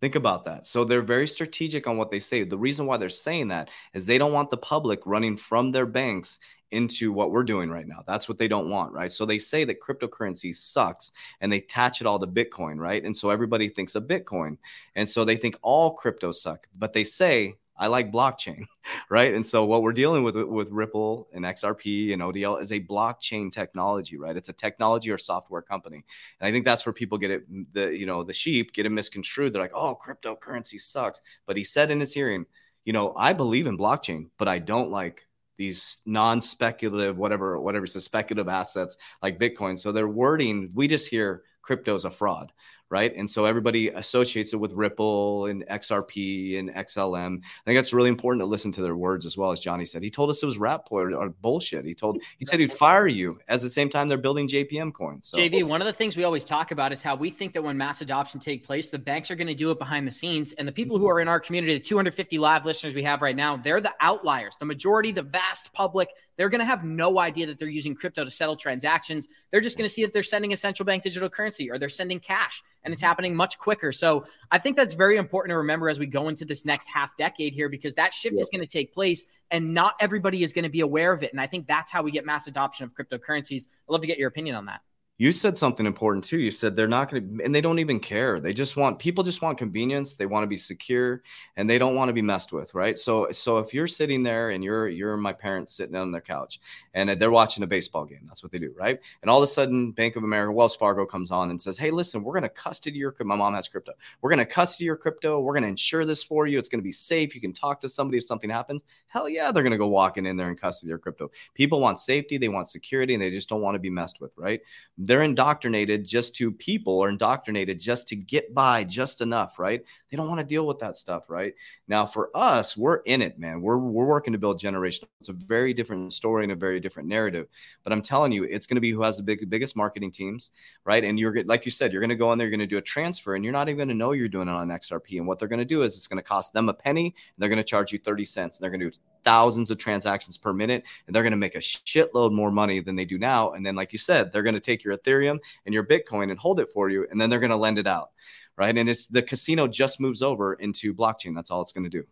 [0.00, 0.66] Think about that.
[0.66, 2.44] So they're very strategic on what they say.
[2.44, 5.86] The reason why they're saying that is they don't want the public running from their
[5.86, 6.38] banks
[6.70, 8.02] into what we're doing right now.
[8.06, 9.10] That's what they don't want, right?
[9.10, 13.02] So they say that cryptocurrency sucks and they attach it all to Bitcoin, right?
[13.02, 14.58] And so everybody thinks of Bitcoin.
[14.96, 16.66] And so they think all cryptos suck.
[16.76, 18.66] But they say I like blockchain,
[19.10, 19.34] right?
[19.34, 23.52] And so what we're dealing with with Ripple and XRP and ODL is a blockchain
[23.52, 24.36] technology, right?
[24.36, 26.04] It's a technology or software company,
[26.40, 27.74] and I think that's where people get it.
[27.74, 29.52] The you know the sheep get it misconstrued.
[29.52, 31.20] They're like, oh, cryptocurrency sucks.
[31.46, 32.46] But he said in his hearing,
[32.84, 38.48] you know, I believe in blockchain, but I don't like these non-speculative whatever whatever speculative
[38.48, 42.52] assets like bitcoin so their wording we just hear crypto is a fraud
[42.90, 43.14] right?
[43.16, 47.38] And so everybody associates it with Ripple and XRP and XLM.
[47.38, 50.02] I think that's really important to listen to their words as well, as Johnny said.
[50.02, 51.84] He told us it was rap or, or bullshit.
[51.84, 55.28] He told he said he'd fire you as the same time they're building JPM coins.
[55.28, 55.38] So.
[55.38, 57.76] JV, one of the things we always talk about is how we think that when
[57.76, 60.66] mass adoption take place, the banks are going to do it behind the scenes, and
[60.66, 63.56] the people who are in our community, the 250 live listeners we have right now,
[63.56, 64.56] they're the outliers.
[64.58, 68.24] The majority, the vast public, they're going to have no idea that they're using crypto
[68.24, 69.28] to settle transactions.
[69.50, 71.88] They're just going to see that they're sending a central bank digital currency or they're
[71.88, 73.90] sending cash and it's happening much quicker.
[73.90, 77.16] So I think that's very important to remember as we go into this next half
[77.18, 80.62] decade here because that shift is going to take place and not everybody is going
[80.62, 81.32] to be aware of it.
[81.32, 83.64] And I think that's how we get mass adoption of cryptocurrencies.
[83.64, 84.80] I'd love to get your opinion on that
[85.18, 86.38] you said something important too.
[86.38, 88.38] You said they're not going to, and they don't even care.
[88.38, 90.14] They just want people just want convenience.
[90.14, 91.22] They want to be secure,
[91.56, 92.98] and they don't want to be messed with, right?
[92.98, 96.60] So, so if you're sitting there and you're you're my parents sitting on their couch,
[96.92, 98.98] and they're watching a baseball game, that's what they do, right?
[99.22, 101.90] And all of a sudden, Bank of America, Wells Fargo comes on and says, "Hey,
[101.90, 103.14] listen, we're going to custody your.
[103.20, 103.92] My mom has crypto.
[104.20, 105.40] We're going to custody your crypto.
[105.40, 106.58] We're going to insure this for you.
[106.58, 107.34] It's going to be safe.
[107.34, 108.84] You can talk to somebody if something happens.
[109.06, 111.30] Hell yeah, they're going to go walking in there and custody your crypto.
[111.54, 112.36] People want safety.
[112.36, 114.60] They want security, and they just don't want to be messed with, right?
[115.06, 119.84] They're indoctrinated just to people or indoctrinated just to get by just enough, right?
[120.10, 121.54] They don't want to deal with that stuff, right?
[121.86, 123.60] Now, for us, we're in it, man.
[123.60, 125.06] We're, we're working to build generational.
[125.20, 127.46] It's a very different story and a very different narrative.
[127.84, 130.50] But I'm telling you, it's going to be who has the big, biggest marketing teams,
[130.84, 131.04] right?
[131.04, 132.78] And you're like you said, you're going to go in there, you're going to do
[132.78, 135.18] a transfer, and you're not even going to know you're doing it on XRP.
[135.18, 137.14] And what they're going to do is it's going to cost them a penny, and
[137.38, 140.38] they're going to charge you 30 cents, and they're going to do thousands of transactions
[140.38, 143.50] per minute and they're going to make a shitload more money than they do now
[143.50, 146.38] and then like you said they're going to take your ethereum and your bitcoin and
[146.38, 148.12] hold it for you and then they're going to lend it out
[148.56, 151.90] right and it's the casino just moves over into blockchain that's all it's going to
[151.90, 152.04] do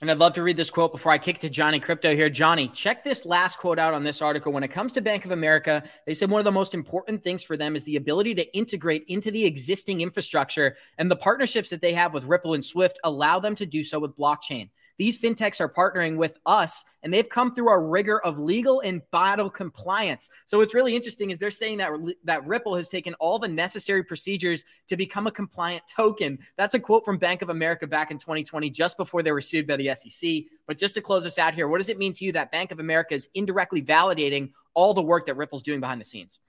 [0.00, 2.30] and I'd love to read this quote before I kick to Johnny Krypto here.
[2.30, 4.52] Johnny, check this last quote out on this article.
[4.52, 7.42] When it comes to Bank of America, they said one of the most important things
[7.42, 10.76] for them is the ability to integrate into the existing infrastructure.
[10.98, 13.98] And the partnerships that they have with Ripple and Swift allow them to do so
[13.98, 14.70] with blockchain.
[14.98, 19.00] These fintechs are partnering with us and they've come through our rigor of legal and
[19.12, 20.28] BATL compliance.
[20.46, 21.92] So what's really interesting is they're saying that
[22.24, 26.38] that Ripple has taken all the necessary procedures to become a compliant token.
[26.56, 29.66] That's a quote from Bank of America back in 2020 just before they were sued
[29.66, 30.44] by the SEC.
[30.66, 32.72] But just to close us out here, what does it mean to you that Bank
[32.72, 36.40] of America is indirectly validating all the work that Ripple's doing behind the scenes?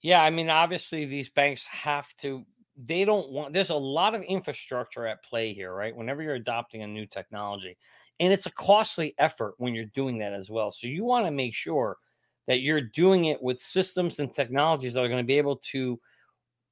[0.00, 2.44] Yeah, I mean obviously these banks have to
[2.86, 6.82] they don't want there's a lot of infrastructure at play here right whenever you're adopting
[6.82, 7.76] a new technology
[8.20, 10.72] And it's a costly effort when you're doing that as well.
[10.72, 11.96] So you want to make sure
[12.46, 16.00] that you're doing it with systems and technologies that are going to be able to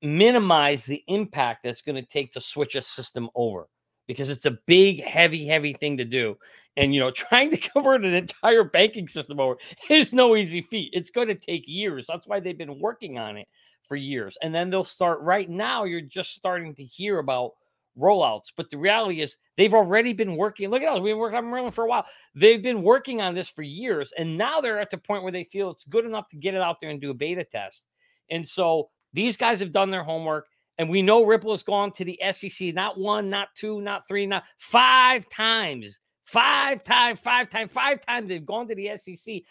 [0.02, 3.66] minimize the impact that's going to take to switch a system over
[4.06, 6.36] because it's a big, heavy, heavy thing to do.
[6.76, 9.56] And you know, trying to convert an entire banking system over
[9.88, 10.90] is no easy feat.
[10.92, 12.06] It's going to take years.
[12.06, 13.48] That's why they've been working on it
[13.88, 14.36] for years.
[14.42, 15.84] And then they'll start right now.
[15.84, 17.52] You're just starting to hear about
[17.98, 18.52] rollouts.
[18.56, 20.68] But the reality is they've already been working.
[20.68, 21.00] Look at us.
[21.00, 22.06] We've been working on Merlin for a while.
[22.34, 24.12] They've been working on this for years.
[24.18, 26.60] And now they're at the point where they feel it's good enough to get it
[26.60, 27.86] out there and do a beta test.
[28.30, 30.46] And so these guys have done their homework.
[30.78, 34.26] And we know Ripple has gone to the SEC not one, not two, not three,
[34.26, 35.98] not five times.
[36.26, 39.42] Five times, five times, five times they've gone to the SEC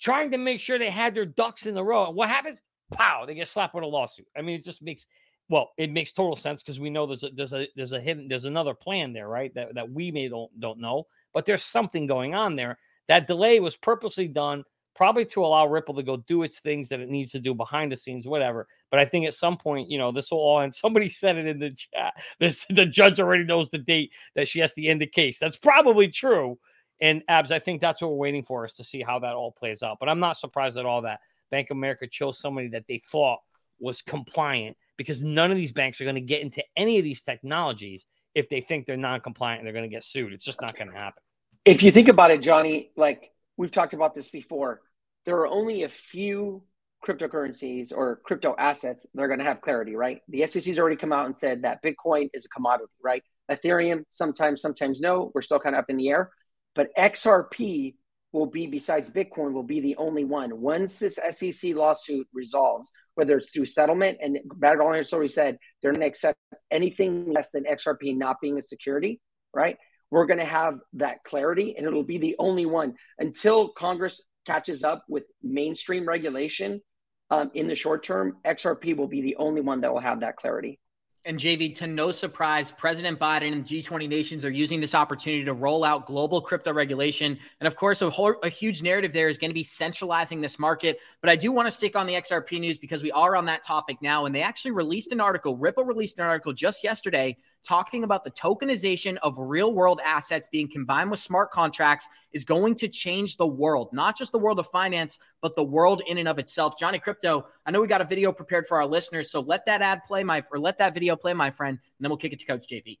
[0.00, 2.06] trying to make sure they had their ducks in a row.
[2.06, 2.60] And what happens?
[2.92, 4.26] Pow, they get slapped with a lawsuit.
[4.36, 5.06] I mean, it just makes
[5.48, 8.28] well, it makes total sense because we know there's a there's a there's a hidden
[8.28, 9.52] there's another plan there, right?
[9.54, 12.78] That that we may don't don't know, but there's something going on there.
[13.08, 17.00] That delay was purposely done probably to allow Ripple to go do its things that
[17.00, 18.68] it needs to do behind the scenes, whatever.
[18.90, 20.74] But I think at some point, you know, this will all end.
[20.74, 22.14] Somebody said it in the chat.
[22.38, 25.38] This the judge already knows the date that she has to end the case.
[25.38, 26.58] That's probably true.
[27.00, 29.50] And Abs, I think that's what we're waiting for is to see how that all
[29.50, 29.96] plays out.
[29.98, 33.40] But I'm not surprised at all that Bank of America chose somebody that they thought
[33.80, 37.20] was compliant because none of these banks are going to get into any of these
[37.20, 40.32] technologies if they think they're non-compliant and they're going to get sued.
[40.32, 41.22] It's just not going to happen.
[41.64, 44.80] If you think about it, Johnny, like we've talked about this before,
[45.24, 46.62] there are only a few
[47.06, 50.20] cryptocurrencies or crypto assets that are going to have clarity, right?
[50.28, 53.22] The SEC's already come out and said that Bitcoin is a commodity, right?
[53.50, 55.30] Ethereum, sometimes, sometimes no.
[55.34, 56.30] We're still kind of up in the air.
[56.74, 57.96] But XRP
[58.32, 60.60] will be, besides Bitcoin, will be the only one.
[60.60, 65.92] Once this SEC lawsuit resolves, whether it's through settlement, and Brad has already said they're
[65.92, 66.38] going to accept
[66.70, 69.20] anything less than XRP not being a security,
[69.52, 69.76] right?
[70.12, 74.84] We're going to have that clarity, and it'll be the only one until Congress catches
[74.84, 76.82] up with mainstream regulation.
[77.30, 80.36] Um, in the short term, XRP will be the only one that will have that
[80.36, 80.78] clarity.
[81.24, 85.54] And JV, to no surprise, President Biden and G20 nations are using this opportunity to
[85.54, 87.38] roll out global crypto regulation.
[87.60, 90.58] And of course, a, whole, a huge narrative there is going to be centralizing this
[90.58, 90.98] market.
[91.22, 93.64] But I do want to stick on the XRP news because we are on that
[93.64, 94.26] topic now.
[94.26, 98.30] And they actually released an article, Ripple released an article just yesterday talking about the
[98.30, 103.46] tokenization of real world assets being combined with smart contracts is going to change the
[103.46, 106.78] world, not just the world of finance, but the world in and of itself.
[106.78, 109.82] Johnny Krypto, I know we got a video prepared for our listeners, so let that
[109.82, 112.40] ad play, my or let that video play, my friend, and then we'll kick it
[112.40, 112.98] to Coach JV.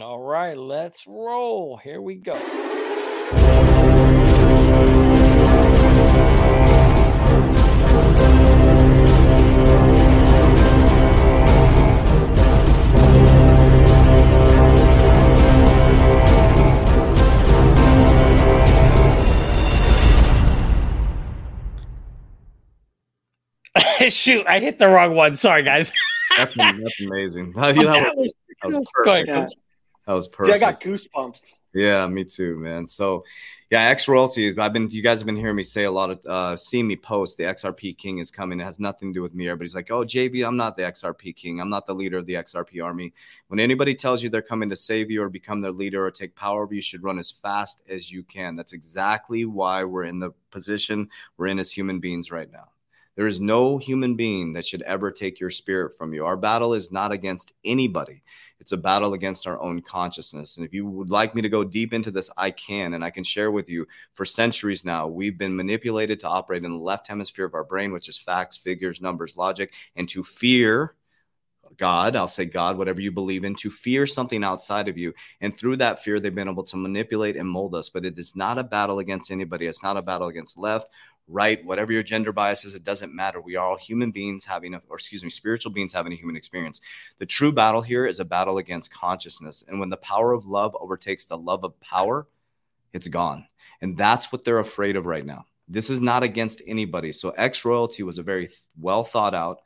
[0.00, 1.76] All right, let's roll.
[1.76, 2.73] Here we go.
[24.08, 25.34] Shoot, I hit the wrong one.
[25.34, 25.90] Sorry, guys.
[26.36, 27.52] that's, that's amazing.
[27.56, 27.76] that,
[28.16, 29.54] was, that was perfect.
[30.06, 30.54] That was perfect.
[30.54, 31.54] Dude, I got goosebumps.
[31.72, 32.86] Yeah, me too, man.
[32.86, 33.24] So,
[33.70, 34.56] yeah, X royalties.
[34.58, 36.94] I've been, you guys have been hearing me say a lot of, uh, seeing me
[36.94, 37.36] post.
[37.36, 38.60] The XRP King is coming.
[38.60, 39.48] It has nothing to do with me.
[39.48, 41.60] Everybody's like, "Oh, JV, I'm not the XRP King.
[41.60, 43.12] I'm not the leader of the XRP army."
[43.48, 46.36] When anybody tells you they're coming to save you or become their leader or take
[46.36, 48.54] power over you, should run as fast as you can.
[48.54, 52.68] That's exactly why we're in the position we're in as human beings right now.
[53.16, 56.24] There is no human being that should ever take your spirit from you.
[56.24, 58.22] Our battle is not against anybody,
[58.58, 60.56] it's a battle against our own consciousness.
[60.56, 62.94] And if you would like me to go deep into this, I can.
[62.94, 66.72] And I can share with you for centuries now, we've been manipulated to operate in
[66.72, 70.94] the left hemisphere of our brain, which is facts, figures, numbers, logic, and to fear.
[71.76, 75.12] God, I'll say God, whatever you believe in, to fear something outside of you.
[75.40, 77.88] And through that fear, they've been able to manipulate and mold us.
[77.88, 79.66] But it is not a battle against anybody.
[79.66, 80.88] It's not a battle against left
[81.26, 83.40] right, whatever your gender bias is, it doesn't matter.
[83.40, 86.36] We are all human beings having, a, or excuse me, spiritual beings having a human
[86.36, 86.80] experience.
[87.18, 89.64] The true battle here is a battle against consciousness.
[89.66, 92.26] And when the power of love overtakes the love of power,
[92.92, 93.46] it's gone.
[93.80, 95.46] And that's what they're afraid of right now.
[95.68, 97.12] This is not against anybody.
[97.12, 99.62] So X Royalty was a very well thought out,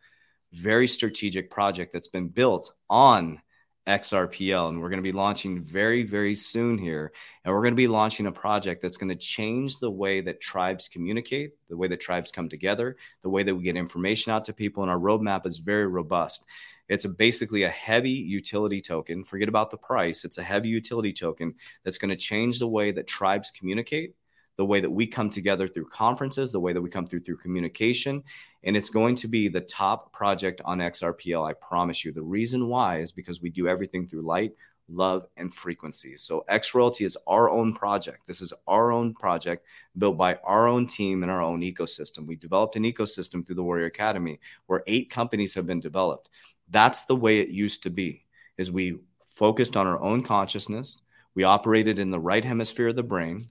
[0.53, 3.41] very strategic project that's been built on
[3.89, 4.69] XRPL.
[4.69, 7.13] And we're going to be launching very, very soon here.
[7.45, 10.41] And we're going to be launching a project that's going to change the way that
[10.41, 14.45] tribes communicate, the way that tribes come together, the way that we get information out
[14.45, 14.83] to people.
[14.83, 16.47] And our roadmap is very robust.
[16.89, 19.25] It's a, basically a heavy utility token.
[19.25, 20.25] Forget about the price.
[20.25, 24.15] It's a heavy utility token that's going to change the way that tribes communicate
[24.59, 27.37] the way that we come together through conferences, the way that we come through through
[27.37, 28.23] communication.
[28.65, 31.49] And it's going to be the top project on XRPL.
[31.49, 32.13] I promise you.
[32.13, 34.53] The reason why is because we do everything through light,
[34.89, 36.17] love, and frequency.
[36.17, 38.27] So X Royalty is our own project.
[38.27, 39.65] This is our own project
[39.97, 42.27] built by our own team and our own ecosystem.
[42.27, 46.31] We developed an ecosystem through the Warrior Academy where eight companies have been developed.
[46.69, 48.25] That's the way it used to be.
[48.57, 51.03] Is we focused on our own consciousness.
[51.37, 53.49] We operated in the right hemisphere of the brain.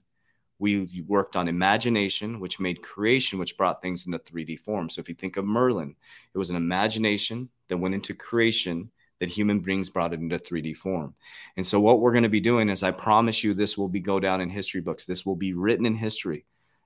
[0.58, 4.90] We worked on imagination, which made creation, which brought things into 3D form.
[4.90, 5.94] So if you think of Merlin,
[6.34, 8.90] it was an imagination that went into creation
[9.20, 11.14] that human beings brought it into 3D form.
[11.56, 14.00] And so what we're going to be doing is I promise you this will be
[14.00, 15.06] go down in history books.
[15.06, 16.44] This will be written in history.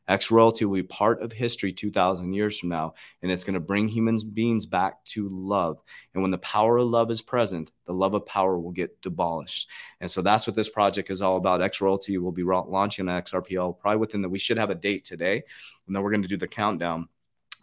[0.09, 3.61] X royalty will be part of history 2000 years from now and it's going to
[3.61, 5.79] bring human beings back to love.
[6.15, 9.69] And when the power of love is present, the love of power will get demolished.
[10.01, 11.63] And so that's what this project is all about.
[11.63, 15.05] X royalty will be launching on XRPL probably within the we should have a date
[15.05, 15.43] today
[15.87, 17.09] and then we're going to do the countdown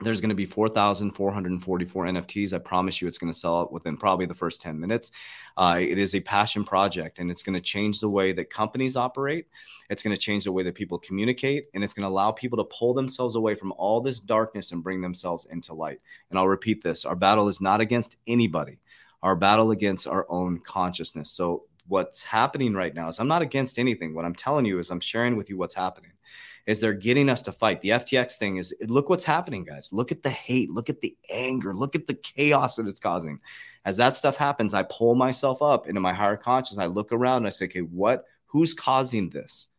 [0.02, 2.54] there's going to be 4,444 NFTs.
[2.54, 5.12] I promise you it's going to sell out within probably the first 10 minutes.
[5.58, 8.96] Uh, it is a passion project and it's going to change the way that companies
[8.96, 9.48] operate.
[9.90, 12.58] It's going to change the way that people communicate and it's going to allow people
[12.58, 16.00] to pull themselves away from all this darkness and bring themselves into light.
[16.30, 18.80] And I'll repeat this our battle is not against anybody,
[19.22, 21.32] our battle against our own consciousness.
[21.32, 24.14] So, what's happening right now is I'm not against anything.
[24.14, 26.12] What I'm telling you is I'm sharing with you what's happening
[26.66, 27.82] is they're getting us to fight.
[27.82, 29.90] The FTX thing is look what's happening, guys.
[29.92, 33.40] Look at the hate, look at the anger, look at the chaos that it's causing.
[33.86, 36.78] As that stuff happens, I pull myself up into my higher conscious.
[36.78, 39.70] I look around and I say, okay, what who's causing this?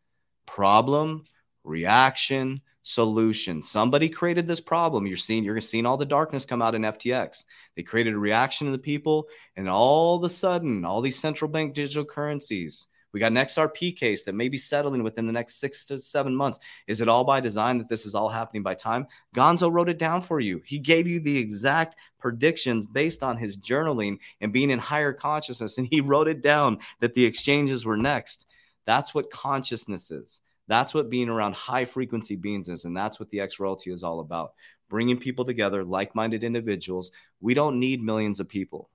[0.45, 1.25] Problem,
[1.63, 3.61] reaction, solution.
[3.61, 5.05] Somebody created this problem.
[5.05, 7.45] You're seeing, you're seeing all the darkness come out in FTX.
[7.75, 11.49] They created a reaction to the people, and all of a sudden, all these central
[11.49, 15.59] bank digital currencies we got an XRP case that may be settling within the next
[15.59, 16.59] six to seven months.
[16.87, 19.07] Is it all by design that this is all happening by time?
[19.35, 20.61] Gonzo wrote it down for you.
[20.65, 25.77] He gave you the exact predictions based on his journaling and being in higher consciousness.
[25.77, 28.45] And he wrote it down that the exchanges were next.
[28.85, 30.41] That's what consciousness is.
[30.67, 32.85] That's what being around high frequency beings is.
[32.85, 34.53] And that's what the X royalty is all about
[34.89, 37.11] bringing people together, like minded individuals.
[37.39, 38.89] We don't need millions of people.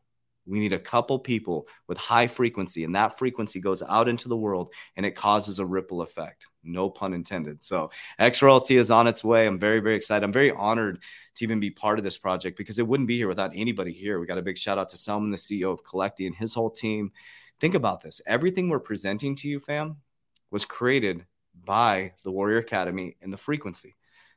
[0.47, 4.36] We need a couple people with high frequency, and that frequency goes out into the
[4.36, 6.47] world and it causes a ripple effect.
[6.62, 7.62] No pun intended.
[7.62, 9.47] So, X Royalty is on its way.
[9.47, 10.24] I'm very, very excited.
[10.24, 11.03] I'm very honored
[11.36, 14.20] to even be part of this project because it wouldn't be here without anybody here.
[14.20, 16.70] We got a big shout out to Selman, the CEO of Collecti, and his whole
[16.70, 17.12] team.
[17.59, 19.97] Think about this everything we're presenting to you, fam,
[20.51, 21.26] was created
[21.64, 23.97] by the Warrior Academy and the frequency.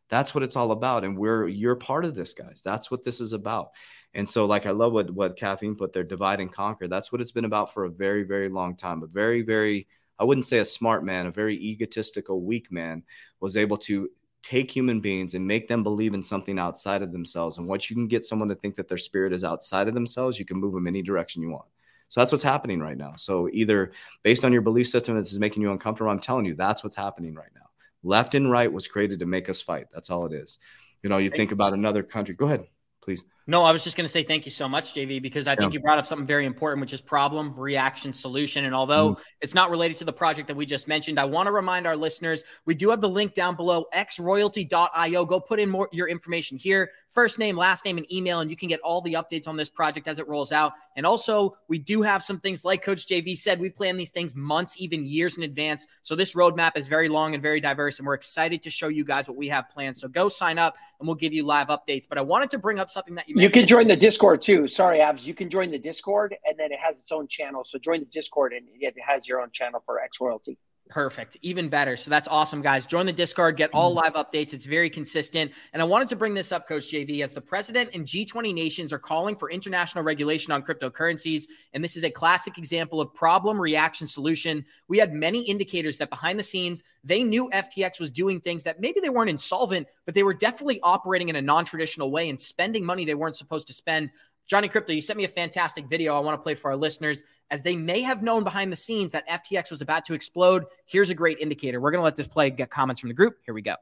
[0.09, 1.03] That's what it's all about.
[1.03, 2.61] And we're, you're part of this, guys.
[2.63, 3.69] That's what this is about.
[4.13, 6.87] And so, like, I love what what caffeine put there, divide and conquer.
[6.87, 9.03] That's what it's been about for a very, very long time.
[9.03, 9.87] A very, very,
[10.17, 13.03] I wouldn't say a smart man, a very egotistical, weak man
[13.39, 14.09] was able to
[14.41, 17.57] take human beings and make them believe in something outside of themselves.
[17.57, 20.39] And once you can get someone to think that their spirit is outside of themselves,
[20.39, 21.65] you can move them any direction you want.
[22.07, 23.13] So that's what's happening right now.
[23.17, 23.91] So either
[24.23, 26.95] based on your belief system this is making you uncomfortable, I'm telling you that's what's
[26.95, 27.67] happening right now.
[28.01, 29.87] Left and right was created to make us fight.
[29.93, 30.59] That's all it is.
[31.03, 32.33] You know, you think about another country.
[32.33, 32.65] Go ahead,
[33.01, 33.23] please.
[33.49, 35.73] No, I was just going to say thank you so much, JV, because I think
[35.73, 35.77] yeah.
[35.77, 38.65] you brought up something very important, which is problem, reaction, solution.
[38.65, 39.19] And although mm.
[39.41, 41.95] it's not related to the project that we just mentioned, I want to remind our
[41.95, 45.25] listeners we do have the link down below, xroyalty.io.
[45.25, 48.57] Go put in more your information here first name, last name, and email, and you
[48.57, 50.73] can get all the updates on this project as it rolls out.
[50.95, 54.35] And also, we do have some things like Coach JV said, we plan these things
[54.35, 55.87] months, even years in advance.
[56.03, 59.03] So this roadmap is very long and very diverse, and we're excited to show you
[59.03, 59.97] guys what we have planned.
[59.97, 62.07] So go sign up, and we'll give you live updates.
[62.07, 63.35] But I wanted to bring up something that you.
[63.39, 64.67] You can join the Discord too.
[64.67, 65.25] Sorry, Abs.
[65.25, 67.63] You can join the Discord, and then it has its own channel.
[67.63, 70.57] So join the Discord, and it has your own channel for X Royalty.
[70.89, 71.37] Perfect.
[71.43, 71.95] Even better.
[71.95, 72.87] So that's awesome, guys.
[72.87, 74.15] Join the Discord, get all mm-hmm.
[74.15, 74.53] live updates.
[74.53, 75.51] It's very consistent.
[75.71, 78.91] And I wanted to bring this up, Coach JV, as the president and G20 nations
[78.91, 81.43] are calling for international regulation on cryptocurrencies.
[81.73, 84.65] And this is a classic example of problem, reaction, solution.
[84.87, 88.79] We had many indicators that behind the scenes, they knew FTX was doing things that
[88.79, 92.41] maybe they weren't insolvent, but they were definitely operating in a non traditional way and
[92.41, 94.09] spending money they weren't supposed to spend.
[94.47, 97.23] Johnny Krypto, you sent me a fantastic video I want to play for our listeners
[97.51, 100.65] as they may have known behind the scenes that FTX was about to explode.
[100.85, 101.79] Here's a great indicator.
[101.79, 103.37] We're going to let this play, get comments from the group.
[103.45, 103.75] Here we go.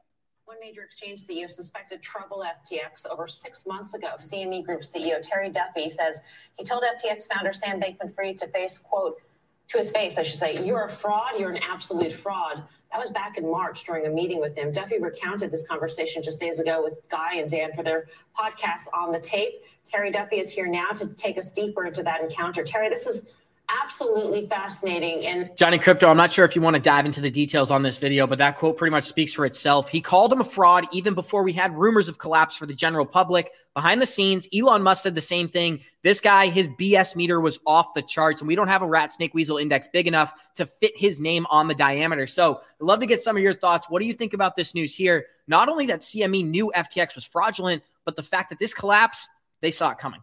[0.44, 4.08] One major exchange CEO suspected trouble FTX over six months ago.
[4.18, 6.22] CME Group CEO Terry Duffy says
[6.56, 9.20] he told FTX founder Sam Bankman Fried to face, quote,
[9.68, 12.62] to his face, I should say, you're a fraud, you're an absolute fraud.
[12.90, 14.72] That was back in March during a meeting with him.
[14.72, 19.12] Duffy recounted this conversation just days ago with Guy and Dan for their podcast on
[19.12, 19.62] the tape.
[19.84, 22.64] Terry Duffy is here now to take us deeper into that encounter.
[22.64, 23.34] Terry, this is
[23.68, 25.24] absolutely fascinating.
[25.26, 27.82] And Johnny Krypto, I'm not sure if you want to dive into the details on
[27.82, 29.88] this video, but that quote pretty much speaks for itself.
[29.88, 33.06] He called him a fraud even before we had rumors of collapse for the general
[33.06, 33.50] public.
[33.74, 35.80] Behind the scenes, Elon Musk said the same thing.
[36.02, 39.12] This guy, his BS meter was off the charts, and we don't have a rat
[39.12, 42.26] snake weasel index big enough to fit his name on the diameter.
[42.26, 43.88] So I'd love to get some of your thoughts.
[43.88, 45.26] What do you think about this news here?
[45.46, 49.28] Not only that CME knew FTX was fraudulent, but the fact that this collapse,
[49.60, 50.20] they saw it coming.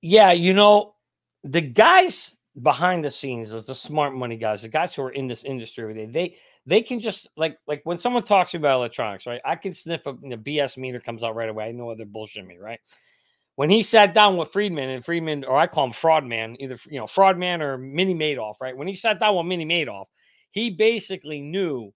[0.00, 0.94] Yeah, you know,
[1.44, 5.26] the guys behind the scenes, those the smart money guys, the guys who are in
[5.26, 6.36] this industry day, they
[6.66, 9.40] they can just like like when someone talks about electronics, right?
[9.44, 11.64] I can sniff a BS meter comes out right away.
[11.64, 12.80] I know what they're bullshitting me, right?
[13.56, 16.76] When he sat down with Friedman and Friedman, or I call him Fraud Man, either
[16.90, 18.76] you know Fraud Man or Mini Madoff, right?
[18.76, 20.06] When he sat down with Mini Madoff,
[20.50, 21.92] he basically knew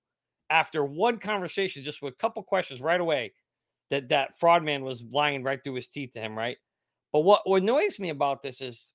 [0.49, 3.33] after one conversation, just with a couple questions right away,
[3.91, 6.57] that that Fraud Man was lying right through his teeth to him, right?
[7.13, 8.93] But what annoys me about this is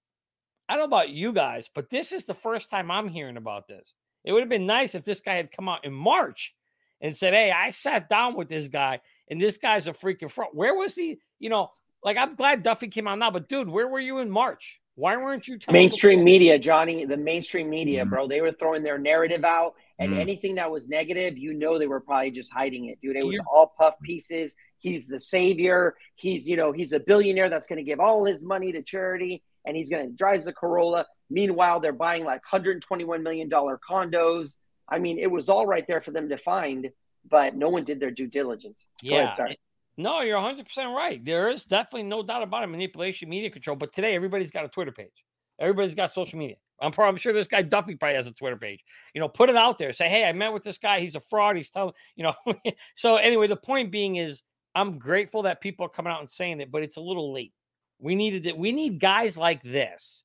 [0.72, 3.67] I don't know about you guys, but this is the first time I'm hearing about
[3.67, 3.93] this.
[4.24, 6.55] It would have been nice if this guy had come out in March
[7.01, 10.51] and said, Hey, I sat down with this guy and this guy's a freaking fraud.
[10.53, 11.19] Where was he?
[11.39, 11.72] You know,
[12.05, 14.80] like I'm glad Duffy came out now, but dude, where were you in March?
[14.95, 17.03] Why weren't you mainstream media, Johnny?
[17.03, 18.09] The mainstream media, mm-hmm.
[18.09, 18.28] bro.
[18.28, 20.22] They were throwing their narrative out, and mm-hmm.
[20.22, 23.17] anything that was negative, you know, they were probably just hiding it, dude.
[23.17, 24.55] It was You're- all puff pieces.
[24.80, 25.95] He's the savior.
[26.15, 29.43] He's, you know, he's a billionaire that's going to give all his money to charity
[29.66, 31.05] and he's going to drives a Corolla.
[31.30, 34.55] Meanwhile, they're buying like 121 million dollar condos.
[34.89, 36.89] I mean, it was all right there for them to find,
[37.30, 38.88] but no one did their due diligence.
[39.03, 39.30] Go yeah.
[39.30, 39.57] Ahead,
[39.97, 41.24] no, you're 100% right.
[41.24, 42.68] There is definitely no doubt about it.
[42.68, 43.76] Manipulation, media control.
[43.76, 45.26] But today, everybody's got a Twitter page.
[45.59, 46.55] Everybody's got social media.
[46.82, 48.84] I'm, probably, I'm sure this guy Duffy probably has a Twitter page.
[49.14, 49.93] You know, put it out there.
[49.93, 50.99] Say, hey, I met with this guy.
[50.99, 51.55] He's a fraud.
[51.55, 52.34] He's telling, you know.
[52.95, 54.41] so anyway, the point being is,
[54.74, 57.53] I'm grateful that people are coming out and saying it, but it's a little late.
[58.01, 58.57] We needed it.
[58.57, 60.23] We need guys like this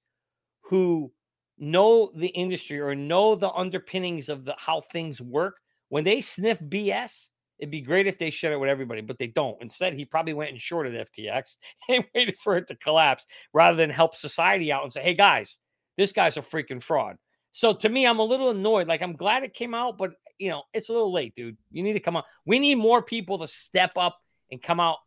[0.62, 1.12] who
[1.58, 5.58] know the industry or know the underpinnings of the how things work.
[5.90, 9.26] When they sniff BS, it'd be great if they share it with everybody, but they
[9.26, 9.60] don't.
[9.60, 11.56] Instead, he probably went and shorted FTX
[11.88, 15.58] and waited for it to collapse rather than help society out and say, "Hey guys,
[15.98, 17.16] this guy's a freaking fraud."
[17.52, 18.88] So to me, I'm a little annoyed.
[18.88, 21.58] Like I'm glad it came out, but you know, it's a little late, dude.
[21.70, 22.24] You need to come out.
[22.46, 24.18] We need more people to step up
[24.50, 24.98] and come out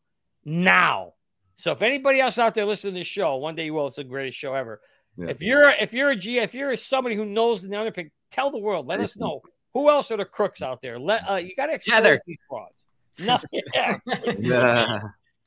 [0.45, 1.13] now
[1.59, 3.87] so if anybody else out there listening to this show, one day you will.
[3.87, 4.79] It's the greatest show ever.
[5.17, 5.27] Yeah.
[5.27, 8.57] If you're if you're a G, if you're somebody who knows the underpick, tell the
[8.57, 8.87] world.
[8.87, 9.41] Let us know
[9.73, 10.97] who else are the crooks out there.
[10.97, 12.19] Let uh, you got to expose Heather.
[12.25, 12.85] these frauds.
[13.19, 13.61] Nothing.
[13.75, 13.97] Yeah.
[14.39, 14.99] yeah.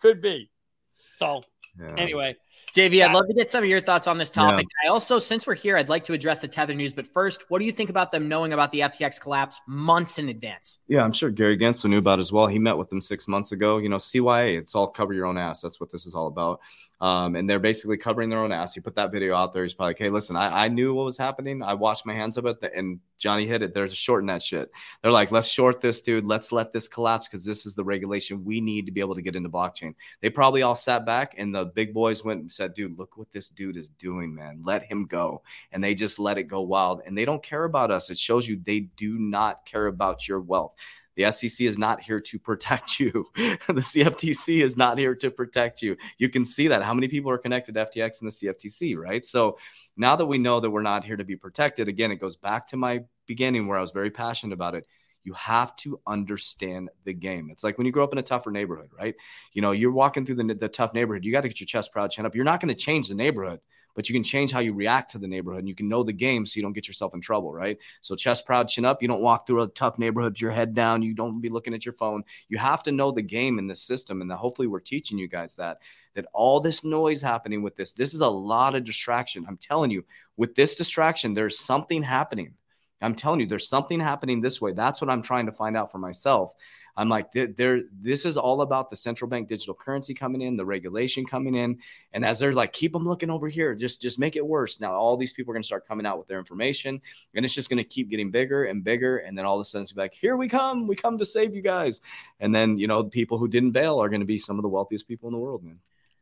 [0.02, 0.50] Could be.
[0.90, 1.44] So
[1.80, 1.94] yeah.
[1.96, 2.36] anyway,
[2.74, 4.66] JV, I'd love to get some of your thoughts on this topic.
[4.82, 4.88] Yeah.
[4.88, 6.92] I also, since we're here, I'd like to address the Tether news.
[6.92, 10.30] But first, what do you think about them knowing about the FTX collapse months in
[10.30, 10.78] advance?
[10.88, 12.46] Yeah, I'm sure Gary Gensler knew about as well.
[12.46, 13.76] He met with them six months ago.
[13.76, 15.60] You know, CYA, it's all cover your own ass.
[15.60, 16.60] That's what this is all about.
[17.02, 18.74] Um, and they're basically covering their own ass.
[18.74, 19.64] He put that video out there.
[19.64, 21.60] He's probably like, hey, listen, I, I knew what was happening.
[21.60, 22.58] I washed my hands of it.
[22.74, 23.74] And Johnny hit it.
[23.74, 24.70] There's a short in that shit.
[25.02, 26.24] They're like, let's short this, dude.
[26.24, 29.22] Let's let this collapse because this is the regulation we need to be able to
[29.22, 29.94] get into blockchain.
[30.20, 33.32] They probably all sat back and the big boys went and said, dude, look what
[33.32, 34.60] this dude is doing, man.
[34.64, 35.42] Let him go.
[35.72, 37.02] And they just let it go wild.
[37.06, 38.10] And they don't care about us.
[38.10, 40.74] It shows you they do not care about your wealth.
[41.14, 43.26] The SEC is not here to protect you.
[43.34, 45.96] the CFTC is not here to protect you.
[46.18, 46.82] You can see that.
[46.82, 49.24] How many people are connected to FTX and the CFTC, right?
[49.24, 49.58] So
[49.96, 52.66] now that we know that we're not here to be protected, again, it goes back
[52.68, 54.86] to my beginning where I was very passionate about it.
[55.24, 57.48] You have to understand the game.
[57.50, 59.14] It's like when you grow up in a tougher neighborhood, right?
[59.52, 61.24] You know, you're walking through the, the tough neighborhood.
[61.24, 62.34] You got to get your chest proud, chin up.
[62.34, 63.60] You're not going to change the neighborhood
[63.94, 66.12] but you can change how you react to the neighborhood and you can know the
[66.12, 67.78] game so you don't get yourself in trouble, right?
[68.00, 69.02] So chest proud, chin up.
[69.02, 71.02] You don't walk through a tough neighborhood, your head down.
[71.02, 72.24] You don't be looking at your phone.
[72.48, 74.20] You have to know the game in this system.
[74.20, 75.78] And hopefully we're teaching you guys that,
[76.14, 79.44] that all this noise happening with this, this is a lot of distraction.
[79.46, 80.04] I'm telling you,
[80.36, 82.54] with this distraction, there's something happening.
[83.02, 84.72] I'm telling you, there's something happening this way.
[84.72, 86.54] That's what I'm trying to find out for myself.
[86.96, 90.64] I'm like, there, this is all about the central bank digital currency coming in, the
[90.64, 91.78] regulation coming in,
[92.12, 94.78] and as they're like, keep them looking over here, just just make it worse.
[94.78, 97.00] Now all these people are going to start coming out with their information,
[97.34, 99.64] and it's just going to keep getting bigger and bigger, and then all of a
[99.64, 102.02] sudden it's like, here we come, we come to save you guys,
[102.40, 104.62] and then you know the people who didn't bail are going to be some of
[104.62, 105.78] the wealthiest people in the world, man.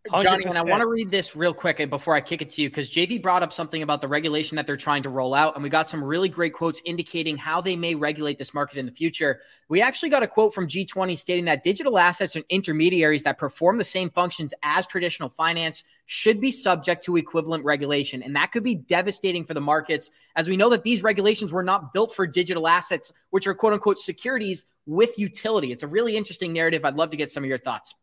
[0.09, 2.71] Johnny, and I want to read this real quick before I kick it to you
[2.71, 5.63] because JV brought up something about the regulation that they're trying to roll out, and
[5.63, 8.93] we got some really great quotes indicating how they may regulate this market in the
[8.93, 9.41] future.
[9.69, 13.77] We actually got a quote from G20 stating that digital assets and intermediaries that perform
[13.77, 18.65] the same functions as traditional finance should be subject to equivalent regulation, and that could
[18.65, 22.27] be devastating for the markets, as we know that these regulations were not built for
[22.27, 25.73] digital assets, which are quote unquote securities with utility.
[25.73, 26.87] It's a really interesting narrative.
[26.87, 27.95] I'd love to get some of your thoughts.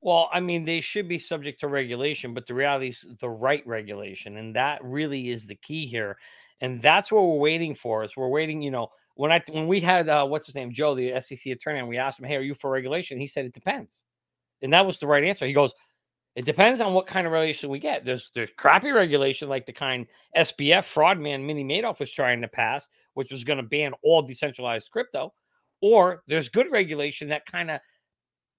[0.00, 3.66] Well, I mean, they should be subject to regulation, but the reality is the right
[3.66, 4.36] regulation.
[4.36, 6.18] And that really is the key here.
[6.60, 8.04] And that's what we're waiting for.
[8.04, 10.94] Is we're waiting, you know, when I when we had uh, what's his name, Joe,
[10.94, 13.18] the SEC attorney, and we asked him, Hey, are you for regulation?
[13.18, 14.04] He said it depends.
[14.62, 15.46] And that was the right answer.
[15.46, 15.72] He goes,
[16.34, 18.04] It depends on what kind of regulation we get.
[18.04, 22.48] There's there's crappy regulation like the kind SBF fraud man Mini Madoff was trying to
[22.48, 25.32] pass, which was going to ban all decentralized crypto,
[25.80, 27.80] or there's good regulation that kind of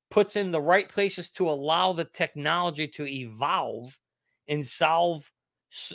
[0.10, 3.98] puts in the right places to allow the technology to evolve
[4.48, 5.30] and solve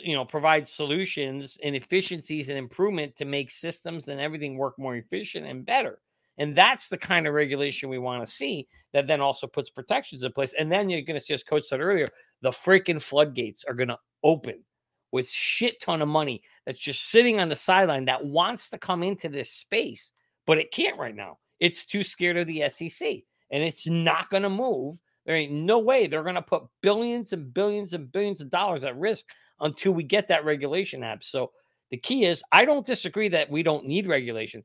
[0.01, 4.95] you know provide solutions and efficiencies and improvement to make systems and everything work more
[4.95, 5.99] efficient and better.
[6.37, 10.23] And that's the kind of regulation we want to see that then also puts protections
[10.23, 10.55] in place.
[10.57, 12.09] And then you're going to see as coach said earlier
[12.41, 14.63] the freaking floodgates are going to open
[15.11, 19.03] with shit ton of money that's just sitting on the sideline that wants to come
[19.03, 20.11] into this space
[20.45, 21.37] but it can't right now.
[21.59, 23.23] It's too scared of the sec
[23.53, 24.99] and it's not going to move.
[25.25, 28.83] There ain't no way they're going to put billions and billions and billions of dollars
[28.83, 29.25] at risk
[29.61, 31.23] until we get that regulation app.
[31.23, 31.51] So
[31.91, 34.63] the key is I don't disagree that we don't need regulation.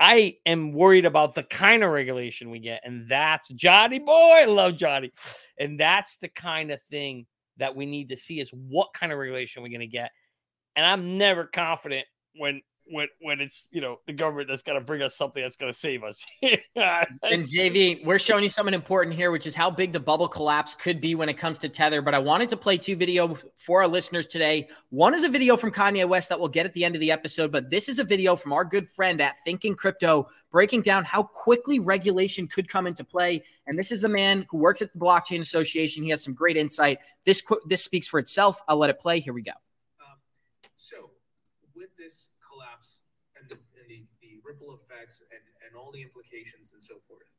[0.00, 2.82] I am worried about the kind of regulation we get.
[2.84, 4.32] And that's Johnny boy.
[4.40, 5.12] I love Johnny.
[5.58, 7.26] And that's the kind of thing
[7.58, 10.10] that we need to see is what kind of regulation we're going to get.
[10.74, 14.84] And I'm never confident when when when it's you know the government that's going to
[14.84, 16.24] bring us something that's going to save us.
[16.42, 20.74] and JV, we're showing you something important here, which is how big the bubble collapse
[20.74, 22.02] could be when it comes to Tether.
[22.02, 24.68] But I wanted to play two video for our listeners today.
[24.90, 27.12] One is a video from Kanye West that we'll get at the end of the
[27.12, 31.04] episode, but this is a video from our good friend at Thinking Crypto breaking down
[31.04, 33.42] how quickly regulation could come into play.
[33.66, 36.02] And this is the man who works at the Blockchain Association.
[36.02, 36.98] He has some great insight.
[37.26, 38.62] This this speaks for itself.
[38.66, 39.20] I'll let it play.
[39.20, 39.52] Here we go.
[40.00, 40.16] Um,
[40.74, 41.10] so
[41.74, 43.02] with this collapse
[43.38, 47.34] and the, and the, the ripple effects and, and all the implications and so forth,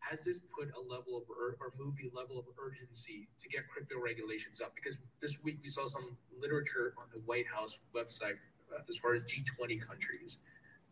[0.00, 3.68] has this put a level of or, or moved the level of urgency to get
[3.68, 4.74] crypto regulations up?
[4.74, 8.36] Because this week we saw some literature on the White House website
[8.72, 10.38] uh, as far as G20 countries.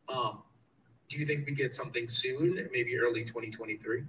[0.08, 0.42] Um,
[1.08, 4.04] do you think we get something soon, maybe early 2023?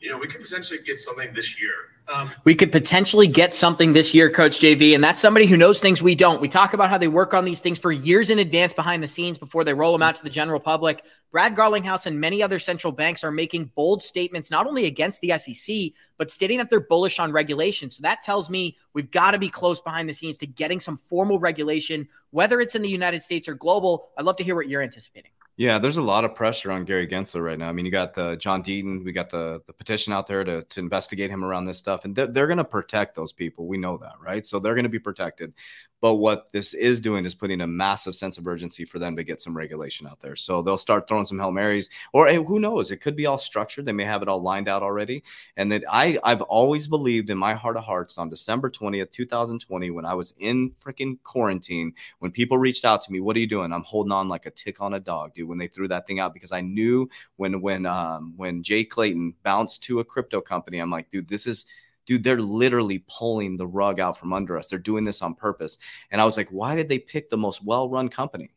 [0.00, 1.72] You know, we could potentially get something this year.
[2.08, 5.80] Um, we could potentially get something this year, Coach JV, and that's somebody who knows
[5.80, 6.40] things we don't.
[6.40, 9.08] We talk about how they work on these things for years in advance behind the
[9.08, 11.02] scenes before they roll them out to the general public.
[11.32, 15.36] Brad Garlinghouse and many other central banks are making bold statements, not only against the
[15.36, 17.90] SEC, but stating that they're bullish on regulation.
[17.90, 20.98] So that tells me we've got to be close behind the scenes to getting some
[21.08, 24.10] formal regulation, whether it's in the United States or global.
[24.16, 25.32] I'd love to hear what you're anticipating.
[25.58, 27.70] Yeah, there's a lot of pressure on Gary Gensler right now.
[27.70, 30.62] I mean, you got the John Deaton, we got the the petition out there to
[30.64, 33.66] to investigate him around this stuff, and they're, they're going to protect those people.
[33.66, 34.44] We know that, right?
[34.44, 35.54] So they're going to be protected.
[36.00, 39.24] But what this is doing is putting a massive sense of urgency for them to
[39.24, 40.36] get some regulation out there.
[40.36, 42.90] So they'll start throwing some Hail Marys, or hey, who knows?
[42.90, 43.86] It could be all structured.
[43.86, 45.22] They may have it all lined out already.
[45.56, 49.90] And that I, I've always believed in my heart of hearts on December 20th, 2020,
[49.90, 53.46] when I was in freaking quarantine, when people reached out to me, what are you
[53.46, 53.72] doing?
[53.72, 56.20] I'm holding on like a tick on a dog, dude, when they threw that thing
[56.20, 60.78] out because I knew when, when, um, when Jay Clayton bounced to a crypto company,
[60.78, 61.64] I'm like, dude, this is,
[62.06, 64.68] dude, they're literally pulling the rug out from under us.
[64.68, 65.78] They're doing this on purpose.
[66.10, 68.50] And I was like, why did they pick the most well run company?